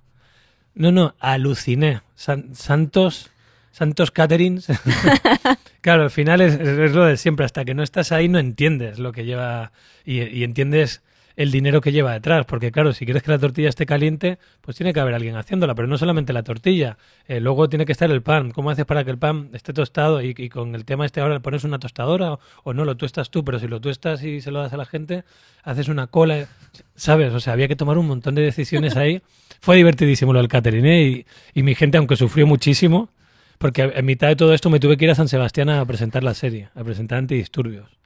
[0.75, 2.01] No, no, aluciné.
[2.15, 3.29] San- santos,
[3.71, 4.67] santos caterings.
[5.81, 7.45] claro, al final es, es lo de siempre.
[7.45, 9.71] Hasta que no estás ahí no entiendes lo que lleva
[10.05, 11.01] y, y entiendes
[11.35, 12.45] el dinero que lleva detrás.
[12.45, 15.75] Porque claro, si quieres que la tortilla esté caliente, pues tiene que haber alguien haciéndola.
[15.75, 16.97] Pero no solamente la tortilla.
[17.27, 18.51] Eh, luego tiene que estar el pan.
[18.51, 20.21] ¿Cómo haces para que el pan esté tostado?
[20.21, 22.95] Y, y con el tema este ahora le pones una tostadora o, o no lo
[22.97, 23.43] tuestas tú.
[23.43, 25.23] Pero si lo tuestas y se lo das a la gente,
[25.63, 26.47] haces una cola.
[26.95, 27.33] ¿Sabes?
[27.33, 29.21] O sea, había que tomar un montón de decisiones ahí.
[29.59, 31.01] Fue divertidísimo lo del catering, ¿eh?
[31.01, 33.09] Y, y mi gente, aunque sufrió muchísimo,
[33.57, 36.21] porque en mitad de todo esto me tuve que ir a San Sebastián a presentar
[36.21, 38.02] la serie, a presentar antidisturbios.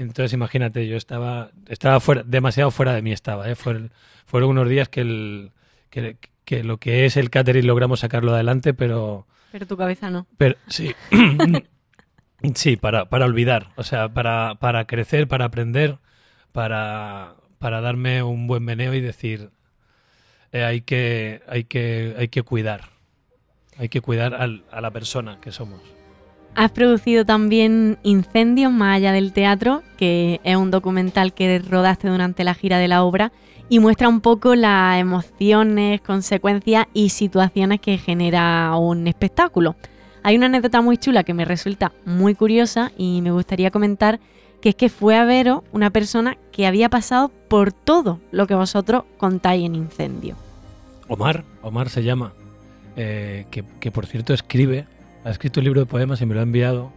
[0.00, 3.54] Entonces, imagínate, yo estaba, estaba fuera, demasiado fuera de mí estaba, ¿eh?
[3.54, 3.92] Fueron,
[4.26, 5.52] fueron unos días que, el,
[5.90, 10.26] que, que lo que es el catering logramos sacarlo adelante, pero, Pero tu cabeza no.
[10.38, 10.94] pero sí,
[12.54, 15.98] sí, para, para olvidar, o sea, para, para crecer, para aprender,
[16.52, 19.50] para, para darme un buen meneo y decir,
[20.52, 22.88] eh, hay, que, hay, que, hay que cuidar,
[23.76, 25.80] hay que cuidar al- a la persona que somos.
[26.54, 32.44] Has producido también Incendios más allá del teatro, que es un documental que rodaste durante
[32.44, 33.32] la gira de la obra
[33.68, 39.76] y muestra un poco las emociones, consecuencias y situaciones que genera un espectáculo.
[40.22, 44.18] Hay una anécdota muy chula que me resulta muy curiosa y me gustaría comentar,
[44.60, 48.54] que es que fue a veros una persona que había pasado por todo lo que
[48.54, 50.36] vosotros contáis en Incendio.
[51.08, 52.32] Omar, Omar se llama,
[52.96, 54.86] eh, que, que por cierto escribe,
[55.24, 56.92] ha escrito un libro de poemas y me lo ha enviado.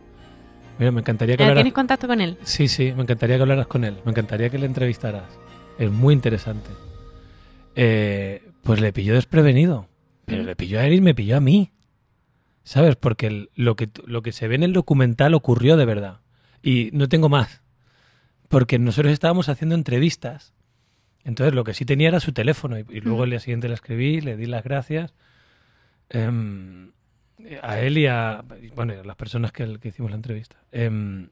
[0.80, 1.64] Mira, me encantaría que ¿Ya hablaras...
[1.64, 2.38] ¿Tienes contacto con él?
[2.44, 5.26] Sí, sí, me encantaría que hablaras con él, me encantaría que le entrevistaras.
[5.78, 6.70] Es muy interesante.
[7.76, 9.88] Eh, pues le pilló desprevenido,
[10.26, 11.72] pero le pilló a él y me pilló a mí.
[12.64, 12.96] ¿Sabes?
[12.96, 16.22] Porque el- lo, que, lo que se ve en el documental ocurrió de verdad.
[16.62, 17.62] Y no tengo más.
[18.48, 20.54] Porque nosotros estábamos haciendo entrevistas.
[21.26, 22.80] Entonces lo que sí tenía era su teléfono.
[22.80, 25.14] Y, y luego el día siguiente le escribí, le di las gracias.
[26.10, 26.92] Em,
[27.62, 28.44] a él y a,
[28.76, 30.58] bueno, a las personas que, que hicimos la entrevista.
[30.72, 31.30] Em,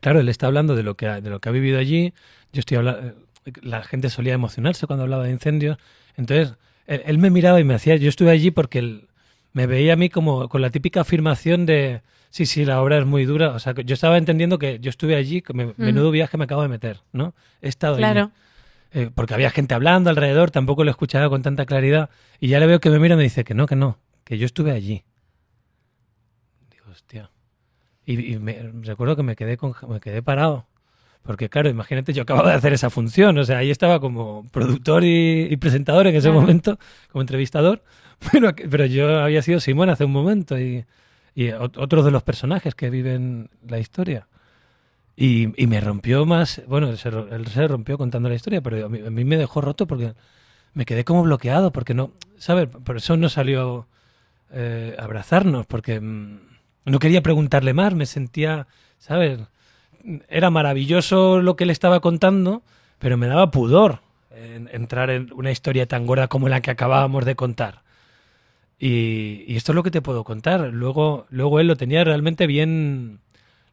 [0.00, 2.12] claro, él está hablando de lo que ha, de lo que ha vivido allí.
[2.52, 3.14] Yo estoy hablando,
[3.62, 5.78] la gente solía emocionarse cuando hablaba de incendios.
[6.16, 6.54] Entonces,
[6.86, 9.08] él, él me miraba y me hacía, yo estuve allí porque él
[9.52, 13.06] me veía a mí como con la típica afirmación de, sí, sí, la obra es
[13.06, 13.50] muy dura.
[13.50, 16.44] O sea, que yo estaba entendiendo que yo estuve allí, que me- menudo viaje me
[16.44, 17.34] acabo de meter, ¿no?
[17.62, 18.02] He estado allí.
[18.02, 18.30] Claro.
[18.92, 22.10] Eh, porque había gente hablando alrededor, tampoco lo escuchaba con tanta claridad.
[22.38, 24.38] Y ya le veo que me mira y me dice que no, que no, que
[24.38, 25.04] yo estuve allí.
[26.70, 27.30] Digo, hostia.
[28.06, 30.66] Y, y me, recuerdo que me quedé, con, me quedé parado.
[31.22, 35.04] Porque claro, imagínate, yo acababa de hacer esa función, o sea, ahí estaba como productor
[35.04, 36.40] y, y presentador en ese Claro.
[36.40, 36.78] momento,
[37.12, 37.84] como entrevistador,
[38.32, 40.86] pero, pero yo había sido Simón hace un momento y,
[41.34, 44.28] y ot- otros de los personajes que viven la historia.
[45.16, 48.86] Y, y me rompió más, bueno, él se, él se rompió contando la historia, pero
[48.86, 50.14] a mí, a mí me dejó roto porque
[50.74, 52.68] me quedé como bloqueado, porque no, ¿sabes?
[52.68, 53.88] Por eso no salió
[54.52, 56.38] eh, abrazarnos, porque mm,
[56.86, 58.66] no quería preguntarle más, me sentía,
[58.98, 59.40] ¿sabes?
[60.28, 62.62] Era maravilloso lo que le estaba contando,
[62.98, 67.24] pero me daba pudor en- entrar en una historia tan gorda como la que acabábamos
[67.24, 67.82] de contar.
[68.78, 70.60] Y, esto es lo que te puedo contar.
[70.72, 73.20] Luego, luego él lo tenía realmente bien,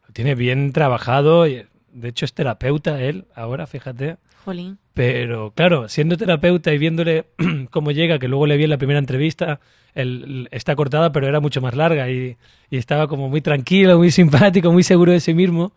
[0.06, 1.42] lo tiene bien trabajado.
[1.44, 1.68] de
[2.08, 4.16] hecho, es terapeuta él ahora, fíjate.
[4.44, 4.78] Jolín.
[4.94, 7.26] Pero claro, siendo terapeuta y viéndole
[7.70, 9.60] cómo llega, que luego le vi en la primera entrevista,
[9.94, 12.36] él, está cortada, pero era mucho más larga y,
[12.70, 15.72] estaba como muy tranquilo, muy simpático, muy seguro de sí mismo.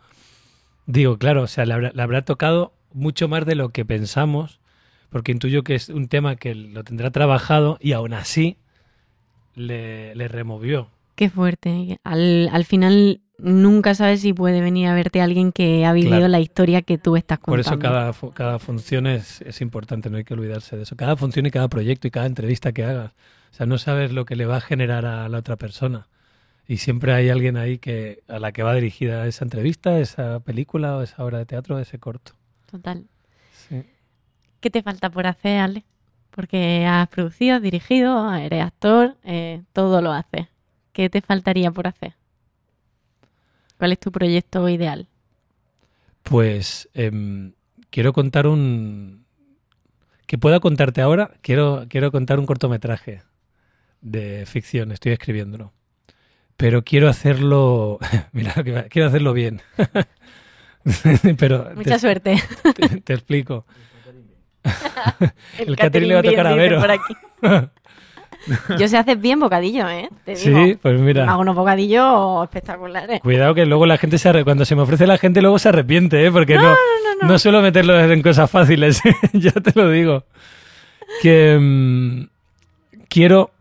[0.85, 4.59] Digo, claro, o sea, le habrá, le habrá tocado mucho más de lo que pensamos,
[5.09, 8.57] porque intuyo que es un tema que lo tendrá trabajado y aún así
[9.55, 10.89] le, le removió.
[11.15, 11.99] Qué fuerte.
[12.03, 16.27] Al, al final nunca sabes si puede venir a verte alguien que ha vivido Claro.
[16.29, 17.69] la historia que tú estás Por contando.
[17.71, 20.95] eso cada, fu- cada función es, es importante, no hay que olvidarse de eso.
[20.95, 23.11] Cada función y cada proyecto y cada entrevista que hagas.
[23.51, 26.07] O sea, no sabes lo que le va a generar a la otra persona.
[26.67, 30.97] Y siempre hay alguien ahí que a la que va dirigida esa entrevista, esa película
[30.97, 32.33] o esa obra de teatro, ese corto.
[32.69, 33.05] Total.
[33.69, 33.83] Sí.
[34.59, 35.83] ¿Qué te falta por hacer, Ale?
[36.31, 40.47] Porque has producido, has dirigido, eres actor, eh, todo lo haces.
[40.91, 42.15] ¿Qué te faltaría por hacer?
[43.77, 45.07] ¿Cuál es tu proyecto ideal?
[46.23, 47.53] Pues em,
[47.89, 49.25] quiero contar un...
[50.25, 53.21] Que pueda contarte ahora, quiero, quiero contar un cortometraje
[54.01, 55.71] de ficción, estoy escribiéndolo.
[56.57, 57.99] Pero quiero hacerlo...
[58.31, 59.61] Mira, lo que va- quiero hacerlo bien.
[61.37, 62.43] Pero Mucha te, suerte.
[62.75, 63.65] te- te explico.
[65.59, 66.79] El catering le va a tocar a Vero.
[66.79, 67.13] por aquí.
[68.77, 70.09] Yo sé hacer bien bocadillo, ¿eh?
[70.23, 70.79] Te Sí, digo.
[70.81, 71.29] pues mira.
[71.31, 73.21] Hago unos bocadillos espectaculares.
[73.21, 75.69] Cuidado que luego la gente se arre- cuando se me ofrece la gente luego se
[75.69, 76.31] arrepiente, ¿eh?
[76.31, 76.75] porque no,
[77.21, 79.01] no, suelo meterlo en cosas fáciles,
[79.33, 80.23] ya te lo digo.
[81.21, 82.27] Que mm,
[83.09, 83.51] quiero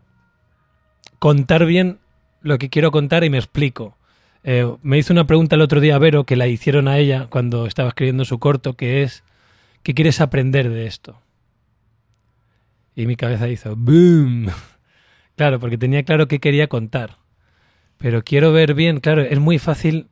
[1.19, 1.99] contar bien
[2.41, 3.97] lo que quiero contar y me explico.
[4.43, 7.65] Eh, me hizo una pregunta el otro día Vero que la hicieron a ella cuando
[7.65, 9.23] estaba escribiendo su corto, que es
[9.81, 11.19] ¿qué quieres aprender de esto?
[12.95, 14.47] Y mi cabeza hizo ¡boom!
[15.35, 17.17] Claro, porque tenía claro qué quería contar.
[17.97, 20.07] Pero quiero ver bien, claro, es muy fácil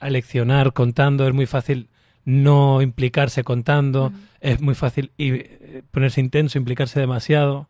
[0.00, 1.88] aleccionar contando, es muy fácil
[2.24, 7.68] no implicarse contando, es muy fácil eh, ponerse intenso, implicarse demasiado.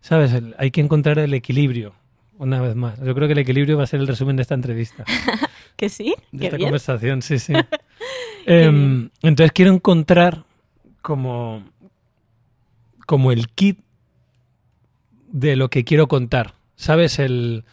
[0.00, 0.32] ¿Sabes?
[0.58, 1.94] Hay que encontrar el equilibrio,
[2.38, 3.00] una vez más.
[3.02, 5.04] Yo creo que el equilibrio va a ser el resumen de esta entrevista,
[5.76, 6.14] ¿Que sí?
[6.30, 6.68] de Qué esta bien.
[6.68, 7.52] conversación, sí, sí.
[8.48, 10.44] Em, entonces quiero encontrar
[11.02, 11.64] como,
[13.04, 13.80] como el kit
[15.38, 16.54] de lo que quiero contar.
[16.76, 17.18] ¿Sabes?
[17.18, 17.64] El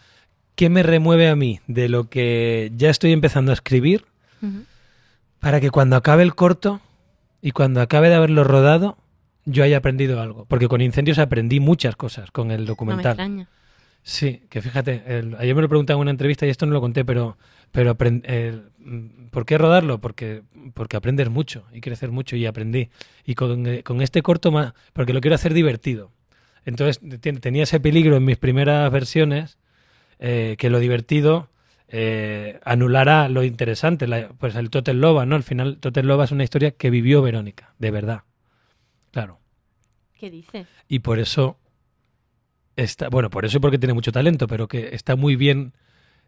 [0.56, 4.06] qué me remueve a mí de lo que ya estoy empezando a escribir
[5.40, 6.80] para que cuando acabe el corto
[7.42, 8.98] y cuando acabe de haberlo rodado
[9.46, 10.46] yo haya aprendido algo.
[10.46, 13.12] Porque con Incendios aprendí muchas cosas con el No me documental.
[13.12, 13.48] extraña.
[14.04, 16.82] Sí, que fíjate, el- ayer me lo preguntaban en una entrevista y esto no lo
[16.82, 17.38] conté, pero,
[17.72, 18.64] pero el-
[19.32, 20.00] ¿por qué rodarlo?
[20.00, 20.44] Porque,
[20.74, 22.90] porque aprendes mucho y crecer mucho y aprendí.
[23.26, 26.12] Y con, eh, con este corto más, porque lo quiero hacer divertido.
[26.66, 29.58] Entonces ten- tenía ese peligro en mis primeras versiones
[30.20, 31.50] eh, que lo divertido
[31.90, 34.08] eh, anulará lo interesante.
[34.08, 35.36] La- pues el Totel Loba, ¿no?
[35.36, 38.22] Al final Totel Loba es una historia que vivió Verónica, de verdad.
[39.12, 39.40] Claro.
[40.18, 40.68] ¿Qué dices?
[40.88, 41.58] Y por eso
[42.76, 45.74] está, bueno, por eso y porque tiene mucho talento, pero que está muy bien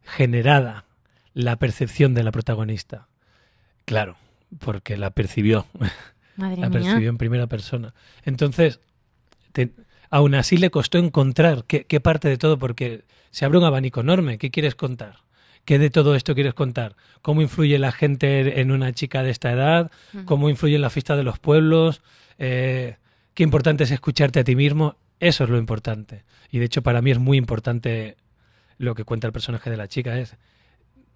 [0.03, 0.85] generada
[1.33, 3.07] la percepción de la protagonista.
[3.85, 4.17] Claro,
[4.59, 5.65] porque la percibió,
[6.35, 6.79] Madre la mía.
[6.81, 7.93] percibió en primera persona.
[8.23, 8.79] Entonces,
[9.51, 9.71] te-
[10.09, 14.01] aún así le costó encontrar qué, qué parte de todo, porque se abre un abanico
[14.01, 14.37] enorme.
[14.37, 15.25] ¿Qué quieres contar?
[15.65, 16.95] ¿Qué de todo esto quieres contar?
[17.23, 19.91] ¿Cómo influye la gente en una chica de esta edad?
[20.25, 22.03] ¿Cómo influye en la fiesta de los pueblos?
[22.37, 22.97] Eh,
[23.33, 24.95] ¿Qué importante es escucharte a ti mismo?
[25.19, 26.23] Eso es lo importante.
[26.51, 28.15] Y de hecho para mí es muy importante
[28.77, 30.17] lo que cuenta el personaje de la chica.
[30.19, 30.37] Es,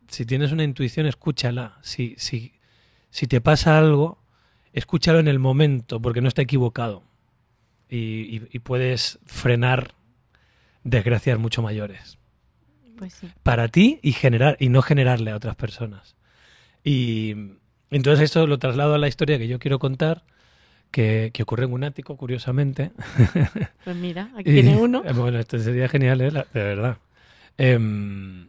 [0.07, 1.77] si tienes una intuición, escúchala.
[1.83, 2.53] Si, si,
[3.11, 4.23] si te pasa algo,
[4.73, 7.03] escúchalo en el momento, porque no está equivocado.
[7.89, 7.97] Y,
[8.37, 9.93] y- y puedes frenar
[10.83, 12.17] desgracias mucho mayores
[12.97, 13.27] Pues sí.
[13.43, 16.15] para ti y generar y no generarle a otras personas.
[16.83, 17.35] Y
[17.89, 20.23] entonces esto lo traslado a la historia que yo quiero contar,
[20.91, 22.91] que, que ocurre en un ático, curiosamente.
[23.83, 25.03] Pues mira, aquí Y- tiene uno.
[25.15, 26.31] Bueno, esto sería genial, ¿eh?
[26.31, 26.97] De verdad.
[27.57, 28.47] Em,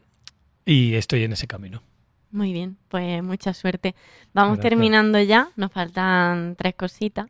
[0.64, 1.82] y estoy en ese camino.
[2.30, 3.94] Muy bien, pues mucha suerte.
[4.32, 4.70] Vamos Gracias.
[4.70, 7.28] terminando ya, nos faltan tres cositas.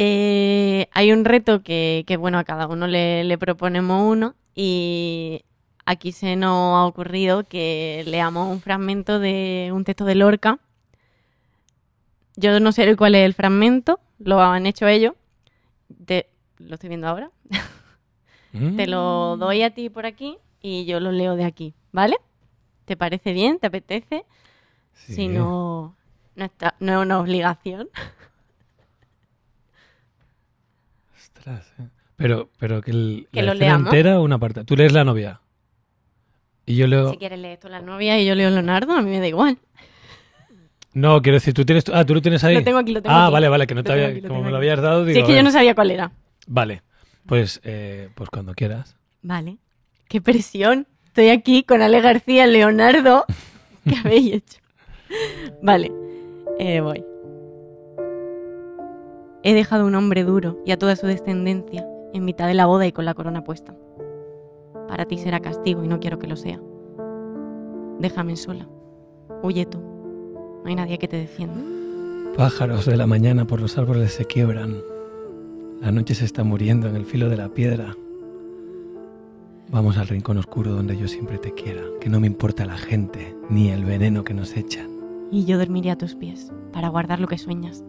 [0.00, 5.44] Eh, hay un reto que, que, bueno, a cada uno le, le proponemos uno y
[5.86, 10.60] aquí se nos ha ocurrido que leamos un fragmento de un texto de Lorca.
[12.36, 15.14] Yo no sé cuál es el fragmento, lo han hecho ellos.
[16.06, 16.28] Te-
[16.58, 17.32] lo estoy viendo ahora.
[18.76, 19.40] Te lo Mm.
[19.40, 22.16] doy a ti por aquí y yo lo leo de aquí, ¿vale?
[22.84, 23.58] ¿Te parece bien?
[23.58, 24.24] ¿Te apetece?
[24.94, 25.14] Sí.
[25.14, 25.96] Si no,
[26.36, 27.88] no, está- no es una obligación.
[31.48, 31.88] Ostras, eh.
[32.16, 33.86] Pero, pero que, el, Que la lo escena leamos.
[33.94, 34.64] entera o una parte.
[34.64, 35.40] Tú lees la novia.
[36.66, 37.10] Y yo leo.
[37.12, 39.58] Si quieres leer esto la novia y yo leo Leonardo, a mí me da igual.
[40.92, 41.84] No, quiero decir, tú tienes.
[41.92, 42.54] Ah, tú lo tienes ahí.
[42.56, 43.32] Lo tengo aquí, lo tengo Ah, aquí.
[43.34, 44.08] vale, vale, que no te había.
[44.08, 45.14] aquí, como me lo habías dado, digo.
[45.14, 46.10] si es que yo no sabía cuál era.
[46.46, 46.82] Vale.
[47.26, 48.96] Pues, eh, pues cuando quieras.
[49.22, 49.58] Vale.
[50.08, 50.86] Qué presión.
[51.06, 53.24] Estoy aquí con Ale García, Leonardo.
[53.88, 54.58] ¿Qué habéis hecho?
[55.62, 55.92] Vale.
[56.58, 57.04] Eh, voy.
[59.42, 62.66] He dejado a un hombre duro y a toda su descendencia en mitad de la
[62.66, 63.74] boda y con la corona puesta.
[64.88, 66.60] Para ti será castigo y no quiero que lo sea.
[68.00, 68.68] Déjame sola.
[69.42, 69.78] Huye tú.
[69.78, 71.60] No hay nadie que te defienda.
[72.36, 74.78] Pájaros de la mañana por los árboles se quiebran.
[75.80, 77.96] La noche se está muriendo en el filo de la piedra.
[79.70, 83.36] Vamos al rincón oscuro donde yo siempre te quiera, que no me importa la gente
[83.50, 84.88] ni el veneno que nos echan.
[85.30, 87.84] Y yo dormiré a tus pies para guardar lo que sueñas.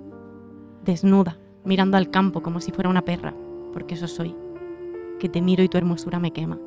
[0.90, 3.32] Desnuda, mirando al campo como si fuera una perra,
[3.74, 4.36] porque eso soy.
[5.20, 6.58] Que te miro y tu hermosura me quema.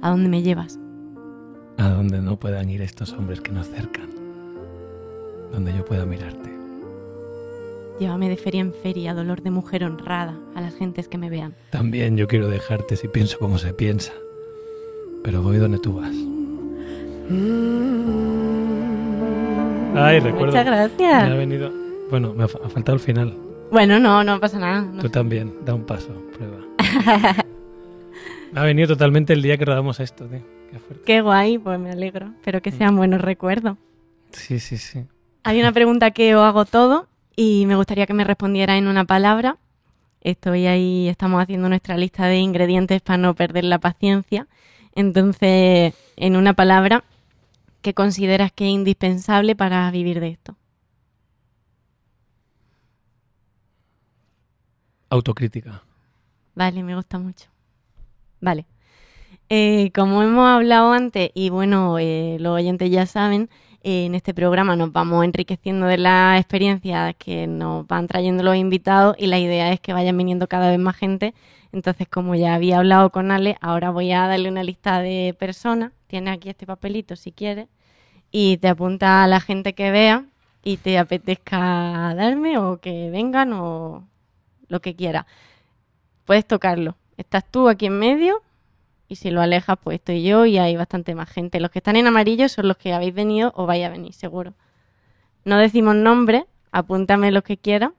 [0.00, 0.78] ¿A dónde me llevas?
[1.76, 4.08] A donde no puedan ir estos hombres que nos cercan.
[5.52, 6.50] Donde yo pueda mirarte.
[8.00, 11.54] Llévame de feria en feria, dolor de mujer honrada, a las gentes que me vean.
[11.68, 14.12] También yo quiero dejarte si pienso como se piensa.
[15.22, 16.14] Pero voy donde tú vas.
[19.94, 20.46] Ay, recuerdo.
[20.46, 21.36] Muchas Me ha gracias.
[21.36, 21.85] venido.
[22.10, 23.36] Bueno, me ha, fa- ha faltado el final.
[23.70, 24.80] Bueno, no, no pasa nada.
[24.82, 25.12] no Tú sé.
[25.12, 26.58] también, da un paso, prueba.
[28.52, 30.40] Me ha venido totalmente el día que rodamos esto, tío.
[30.70, 31.04] Qué fuerte.
[31.04, 32.26] Qué guay, pues me alegro.
[32.36, 33.76] Espero que sean buenos recuerdos.
[34.30, 35.04] Sí, sí, sí.
[35.44, 39.04] Hay una pregunta que os hago todo y me gustaría que me respondiera en una
[39.04, 39.58] palabra.
[40.20, 44.48] Estoy ahí, estamos haciendo nuestra lista de ingredientes para no perder la paciencia.
[44.94, 47.04] Entonces, en una palabra,
[47.82, 50.56] ¿qué consideras que es indispensable para vivir de esto?
[55.10, 55.82] Autocrítica.
[56.54, 57.48] Vale, me gusta mucho.
[58.40, 58.66] Vale.
[59.48, 63.48] Eh, como hemos hablado antes, y bueno, eh, los oyentes ya saben,
[63.84, 68.56] eh, en este programa nos vamos enriqueciendo de las experiencias que nos van trayendo los
[68.56, 71.34] invitados y la idea es que vayan viniendo cada vez más gente.
[71.72, 75.92] Entonces, como ya había hablado con Ale, ahora voy a darle una lista de personas.
[76.08, 77.68] Tiene aquí este papelito si quieres.
[78.32, 80.24] Y te apunta a la gente que vea
[80.64, 84.04] y te apetezca darme o que vengan o
[84.68, 85.26] lo que quiera.
[86.24, 86.96] Puedes tocarlo.
[87.16, 88.42] Estás tú aquí en medio
[89.08, 91.60] y si lo alejas, pues estoy yo y hay bastante más gente.
[91.60, 94.54] Los que están en amarillo son los que habéis venido o vais a venir, seguro.
[95.44, 97.92] No decimos nombre, apúntame los que quieras.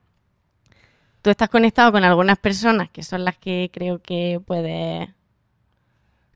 [1.22, 5.08] Tú estás conectado con algunas personas que son las que creo que puedes...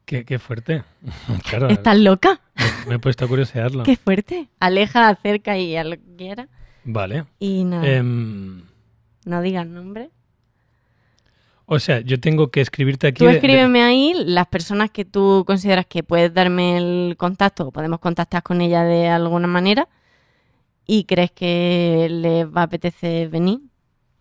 [0.06, 0.82] Qué, qué fuerte.
[1.48, 2.40] claro, ¿Estás loca?
[2.56, 3.82] me, me he puesto a curiosearlo.
[3.84, 4.48] Qué fuerte.
[4.58, 6.48] Aleja, acerca y a lo que quieras.
[6.84, 7.24] Vale.
[7.38, 8.64] Y nada, Em,
[9.24, 10.10] no digas nombre.
[11.66, 13.18] O sea, yo tengo que escribirte aquí.
[13.18, 17.70] Tú de- escríbeme ahí las personas que tú consideras que puedes darme el contacto o
[17.72, 19.88] podemos contactar con ella de alguna manera
[20.86, 23.60] y crees que les va a apetecer venir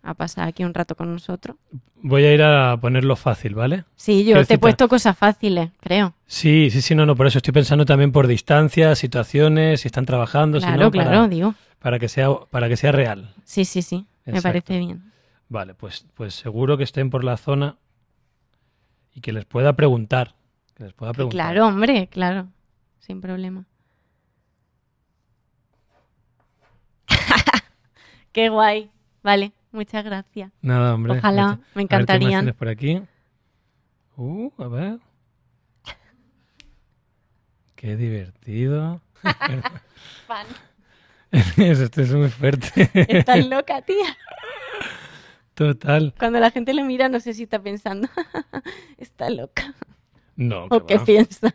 [0.03, 1.57] a pasar aquí un rato con nosotros.
[2.03, 3.83] Voy a ir a ponerlo fácil, ¿vale?
[3.95, 6.15] Sí, yo te he puesto cosas fáciles, creo.
[6.25, 10.05] Sí, sí, sí, no, no, por eso estoy pensando también por distancias, situaciones, si están
[10.05, 11.53] trabajando, si Claro, no, claro, para, digo.
[11.79, 13.31] para que sea, para que sea real.
[13.43, 15.03] Sí, sí, sí, me parece bien.
[15.51, 17.75] Vale, pues, pues seguro que estén por la zona
[19.13, 20.33] y que les pueda preguntar.
[20.75, 21.35] Que les pueda preguntar.
[21.35, 22.47] Claro, hombre, claro,
[22.99, 23.65] sin problema.
[28.31, 28.91] Qué guay.
[29.23, 30.53] Vale, muchas gracias.
[30.61, 31.17] Nada, hombre.
[31.17, 33.01] Ojalá, me A ver, ¿qué más por aquí?
[34.15, 34.99] Uh, a ver.
[37.75, 39.01] Qué divertido.
[40.27, 40.47] Fan.
[41.57, 42.89] Esto es muy fuerte.
[42.93, 44.15] Estás loca, tía.
[45.65, 46.13] Total.
[46.17, 48.07] Cuando la gente le mira, no sé si está pensando,
[48.97, 49.75] está loca.
[50.35, 51.05] No, ¿O qué va.
[51.05, 51.53] piensa?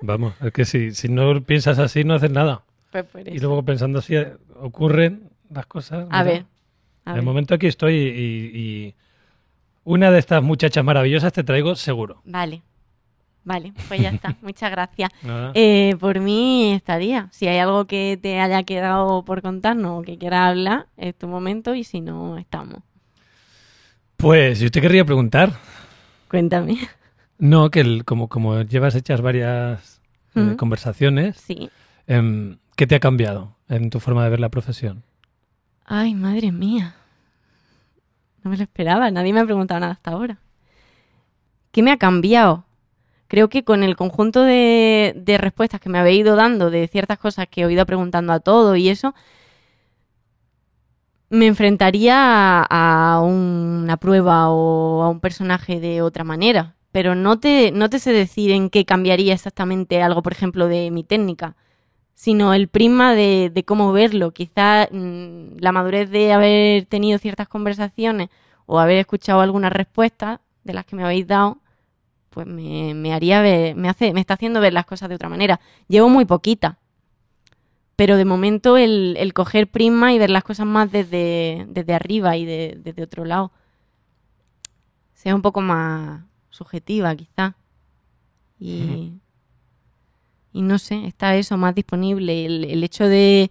[0.00, 2.62] Vamos, es que si, si no piensas así, no haces nada.
[2.92, 3.46] Pues por Y eso.
[3.46, 6.06] luego pensando así, eh, ocurren las cosas.
[6.10, 6.22] A mira.
[6.22, 6.44] ver,
[7.04, 7.24] a de ver.
[7.24, 8.94] momento aquí estoy y, y
[9.82, 12.22] una de estas muchachas maravillosas te traigo seguro.
[12.24, 12.62] Vale,
[13.44, 14.36] Vale, pues ya está.
[14.42, 15.10] Muchas gracias.
[15.54, 17.28] Eh, por mí estaría.
[17.32, 21.26] Si hay algo que te haya quedado por contarnos o que quieras hablar, es tu
[21.28, 22.80] momento y si no, estamos.
[24.18, 25.52] Pues yo te querría preguntar,
[26.28, 26.76] Cuéntame.
[27.38, 30.00] no, que el- como, como llevas hechas varias
[30.34, 31.70] eh, conversaciones, Sí.
[32.08, 35.04] em, ¿qué te ha cambiado en tu forma de ver la profesión?
[35.84, 36.96] Ay, madre mía.
[38.42, 39.10] No me lo esperaba.
[39.10, 40.38] Nadie me ha preguntado nada hasta ahora.
[41.72, 42.64] ¿Qué me ha cambiado?
[43.28, 47.18] Creo que con el conjunto de, de respuestas que me habéis ido dando de ciertas
[47.18, 49.14] cosas que he ido preguntando a todo y eso,
[51.30, 56.76] me enfrentaría a, una prueba o a un personaje de otra manera.
[56.92, 60.90] Pero no te, no te sé decir en qué cambiaría exactamente algo, por ejemplo, de
[60.90, 61.56] mi técnica
[62.18, 64.32] sino el prisma de, de cómo verlo.
[64.32, 68.28] Quizá mm, la madurez de haber tenido ciertas conversaciones
[68.66, 71.58] o haber escuchado algunas respuestas de las que me habéis dado,
[72.30, 75.28] pues me, me haría ver, me hace, me está haciendo ver las cosas de otra
[75.28, 75.60] manera.
[75.86, 76.78] Llevo muy poquita.
[77.98, 82.36] Pero de momento el, el coger prisma y ver las cosas más desde, desde arriba
[82.36, 83.50] y de- desde otro lado.
[85.14, 87.56] Sea un poco más subjetiva, quizá.
[88.60, 89.14] Y,
[90.52, 92.46] y no sé, está eso más disponible.
[92.46, 93.50] El, el hecho de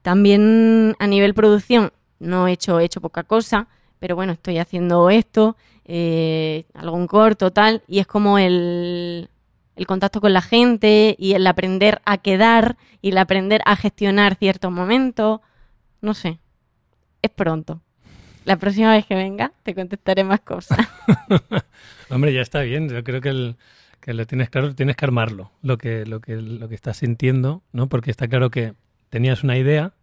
[0.00, 5.10] también a nivel producción, no he hecho, he hecho poca cosa, pero bueno, estoy haciendo
[5.10, 9.28] esto, eh, algún corto, tal, y es como el,
[9.76, 14.36] el contacto con la gente y el aprender a quedar y el aprender a gestionar
[14.36, 15.40] ciertos momentos.
[16.00, 16.38] No sé,
[17.22, 17.80] es pronto.
[18.44, 20.78] La próxima vez que venga te contestaré más cosas.
[22.10, 22.88] Hombre, ya está bien.
[22.88, 23.56] Yo creo que, el,
[24.00, 27.62] que lo tienes claro, tienes que armarlo, lo que, lo que, lo que estás sintiendo,
[27.72, 27.88] ¿no?
[27.88, 28.74] Porque está claro que
[29.08, 29.94] tenías una idea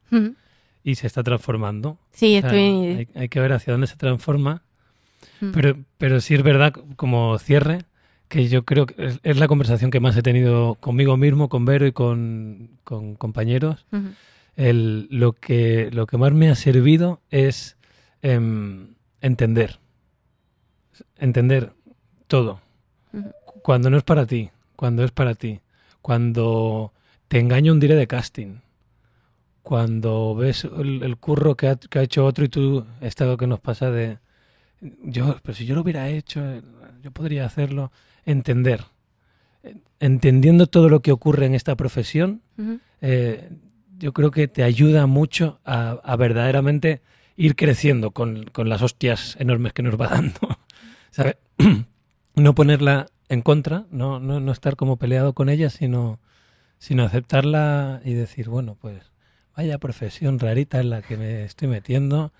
[0.83, 1.99] y se está transformando.
[2.11, 2.61] Sí, O sea, estoy...
[2.61, 4.63] hay, hay que ver hacia dónde se transforma.
[5.53, 7.85] Pero, pero sí es verdad, como cierre,
[8.29, 11.65] que yo creo que es, es la conversación que más he tenido conmigo mismo, con
[11.65, 13.85] Vero y con, con compañeros.
[14.55, 17.75] El, lo, que, lo que más me ha servido es
[18.21, 19.79] em, entender.
[21.17, 21.73] Entender
[22.27, 22.61] todo.
[23.63, 25.59] Cuando no es para ti, cuando es para ti.
[26.01, 26.93] Cuando
[27.27, 28.59] te engaña un dire de casting.
[29.63, 33.47] Cuando ves el, el curro que ha, que ha hecho otro y tú, esto que
[33.47, 34.19] nos pasa de,
[34.81, 36.61] yo, pero si yo lo hubiera hecho, eh,
[37.01, 37.91] yo podría hacerlo.
[38.25, 38.85] Entender.
[39.99, 42.41] Entendiendo todo lo que ocurre en esta profesión,
[43.01, 43.49] eh,
[43.97, 47.01] yo creo que te ayuda mucho a, a verdaderamente
[47.35, 50.39] ir creciendo con, con las hostias enormes que nos va dando.
[51.11, 51.37] ¿Sabe?
[52.35, 56.19] No ponerla en contra, no, no, no estar como peleado con ella, sino,
[56.77, 59.11] sino aceptarla y decir, bueno, pues
[59.57, 62.31] vaya profesión rarita en la que me estoy metiendo,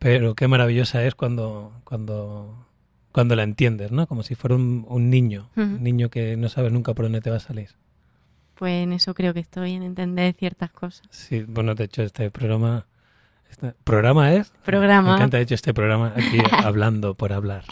[0.00, 2.66] pero qué maravillosa es cuando, cuando,
[3.16, 4.06] cuando la entiendes, ¿no?
[4.06, 7.30] Como si fuera un, un niño, un niño que no sabes nunca por dónde te
[7.30, 7.70] va a salir.
[8.56, 11.06] Pues en eso creo que estoy, en entender ciertas cosas.
[11.08, 12.84] Sí, bueno, de hecho este programa...
[13.48, 14.52] Este programa es...
[14.66, 15.12] Programa.
[15.12, 17.64] Me encanta, de hecho, este programa aquí hablando por hablar.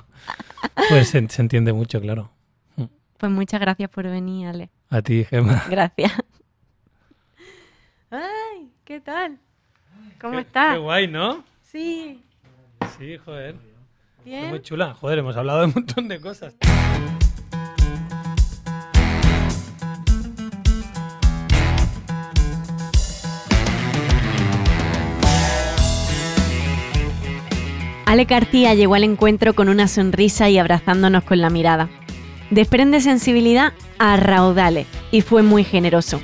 [0.88, 2.30] pues se, se entiende mucho, claro.
[3.18, 4.70] Pues muchas gracias por venir, Ale.
[4.88, 5.62] A ti, Gemma.
[5.68, 6.10] Gracias.
[8.10, 9.38] Ay, ¿qué tal?
[10.18, 10.78] ¿Cómo Qué estás?
[10.78, 11.44] guay, ¿no?
[11.64, 12.22] Sí,
[12.98, 13.69] Sí, joder.
[14.24, 14.48] Bien.
[14.48, 14.94] Muy chula.
[14.94, 16.54] Joder, hemos hablado de un montón de cosas.
[28.10, 31.88] Ale García llegó al encuentro con una sonrisa y abrazándonos con la mirada.
[32.50, 36.20] Desprende sensibilidad a raudales y fue muy generoso.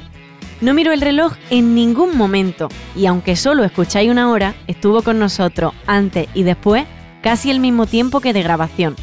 [0.60, 5.20] No miró el reloj en ningún momento y aunque solo escucháis una hora, estuvo con
[5.20, 6.86] nosotros antes y después
[7.26, 8.94] casi el mismo tiempo que de grabación.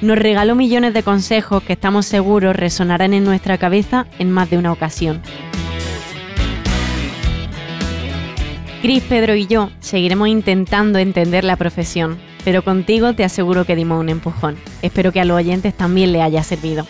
[0.00, 4.56] Nos regaló millones de consejos que estamos seguros resonarán en nuestra cabeza en más de
[4.56, 5.20] una ocasión.
[8.80, 14.00] Cris, Pedro y yo seguiremos intentando entender la profesión, pero contigo te aseguro que dimos
[14.00, 14.56] un empujón.
[14.80, 16.86] Espero que a los oyentes también le haya servido.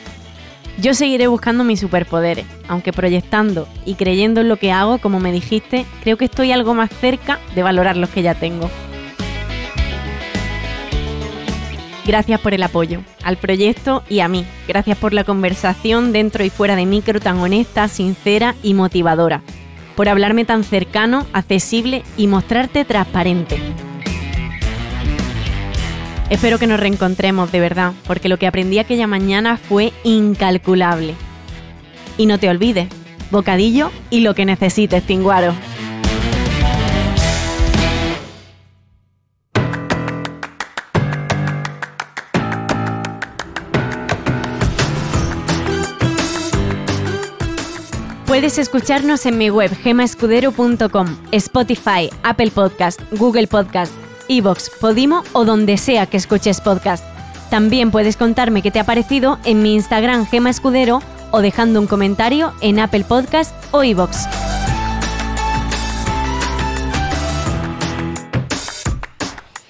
[0.78, 5.32] Yo seguiré buscando mis superpoderes, aunque proyectando y creyendo en lo que hago, como me
[5.32, 8.70] dijiste, creo que estoy algo más cerca de valorar los que ya tengo.
[12.04, 14.44] Gracias por el apoyo, al proyecto y a mí.
[14.66, 19.42] Gracias por la conversación dentro y fuera de micro tan honesta, sincera y motivadora.
[19.94, 23.60] Por hablarme tan cercano, accesible y mostrarte transparente.
[26.28, 31.14] Espero que nos reencontremos de verdad, porque lo que aprendí aquella mañana fue incalculable.
[32.16, 32.88] Y no te olvides,
[33.30, 35.54] bocadillo y lo que necesites, Tinguaro.
[48.32, 53.92] Puedes escucharnos en mi web gemaescudero.com, Spotify, Apple Podcast, Google Podcast,
[54.26, 57.04] Evox, Podimo o donde sea que escuches podcast.
[57.50, 61.86] También puedes contarme qué te ha parecido en mi Instagram Gema Escudero o dejando un
[61.86, 64.26] comentario en Apple Podcast o Evox.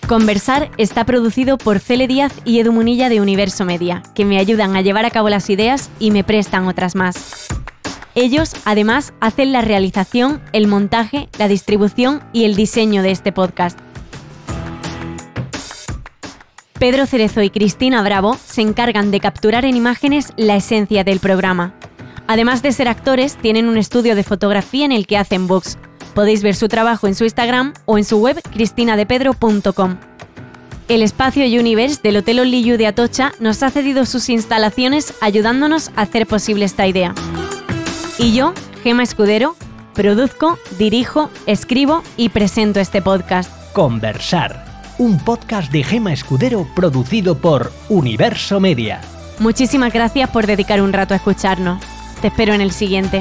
[0.07, 4.77] Conversar está producido por Cele Díaz y Edu Munilla de Universo Media, que me ayudan
[4.77, 7.49] a llevar a cabo las ideas y me prestan otras más.
[8.15, 13.79] Ellos, además, hacen la realización, el montaje, la distribución y el diseño de este podcast.
[16.79, 21.75] Pedro Cerezo y Cristina Bravo se encargan de capturar en imágenes la esencia del programa.
[22.27, 25.79] Además de ser actores, tienen un estudio de fotografía en el que hacen books.
[26.15, 29.97] Podéis ver su trabajo en su Instagram o en su web cristinadepedro.com.
[30.89, 36.03] El espacio Universe del Hotel Oliyu de Atocha nos ha cedido sus instalaciones ayudándonos a
[36.03, 37.15] hacer posible esta idea.
[38.19, 38.53] Y yo,
[38.83, 39.57] Gema Escudero,
[39.95, 43.51] produzco, dirijo, escribo y presento este podcast.
[43.73, 49.01] Conversar, un podcast de Gema Escudero producido por Universo Media.
[49.39, 51.83] Muchísimas gracias por dedicar un rato a escucharnos.
[52.21, 53.21] Te espero en el siguiente.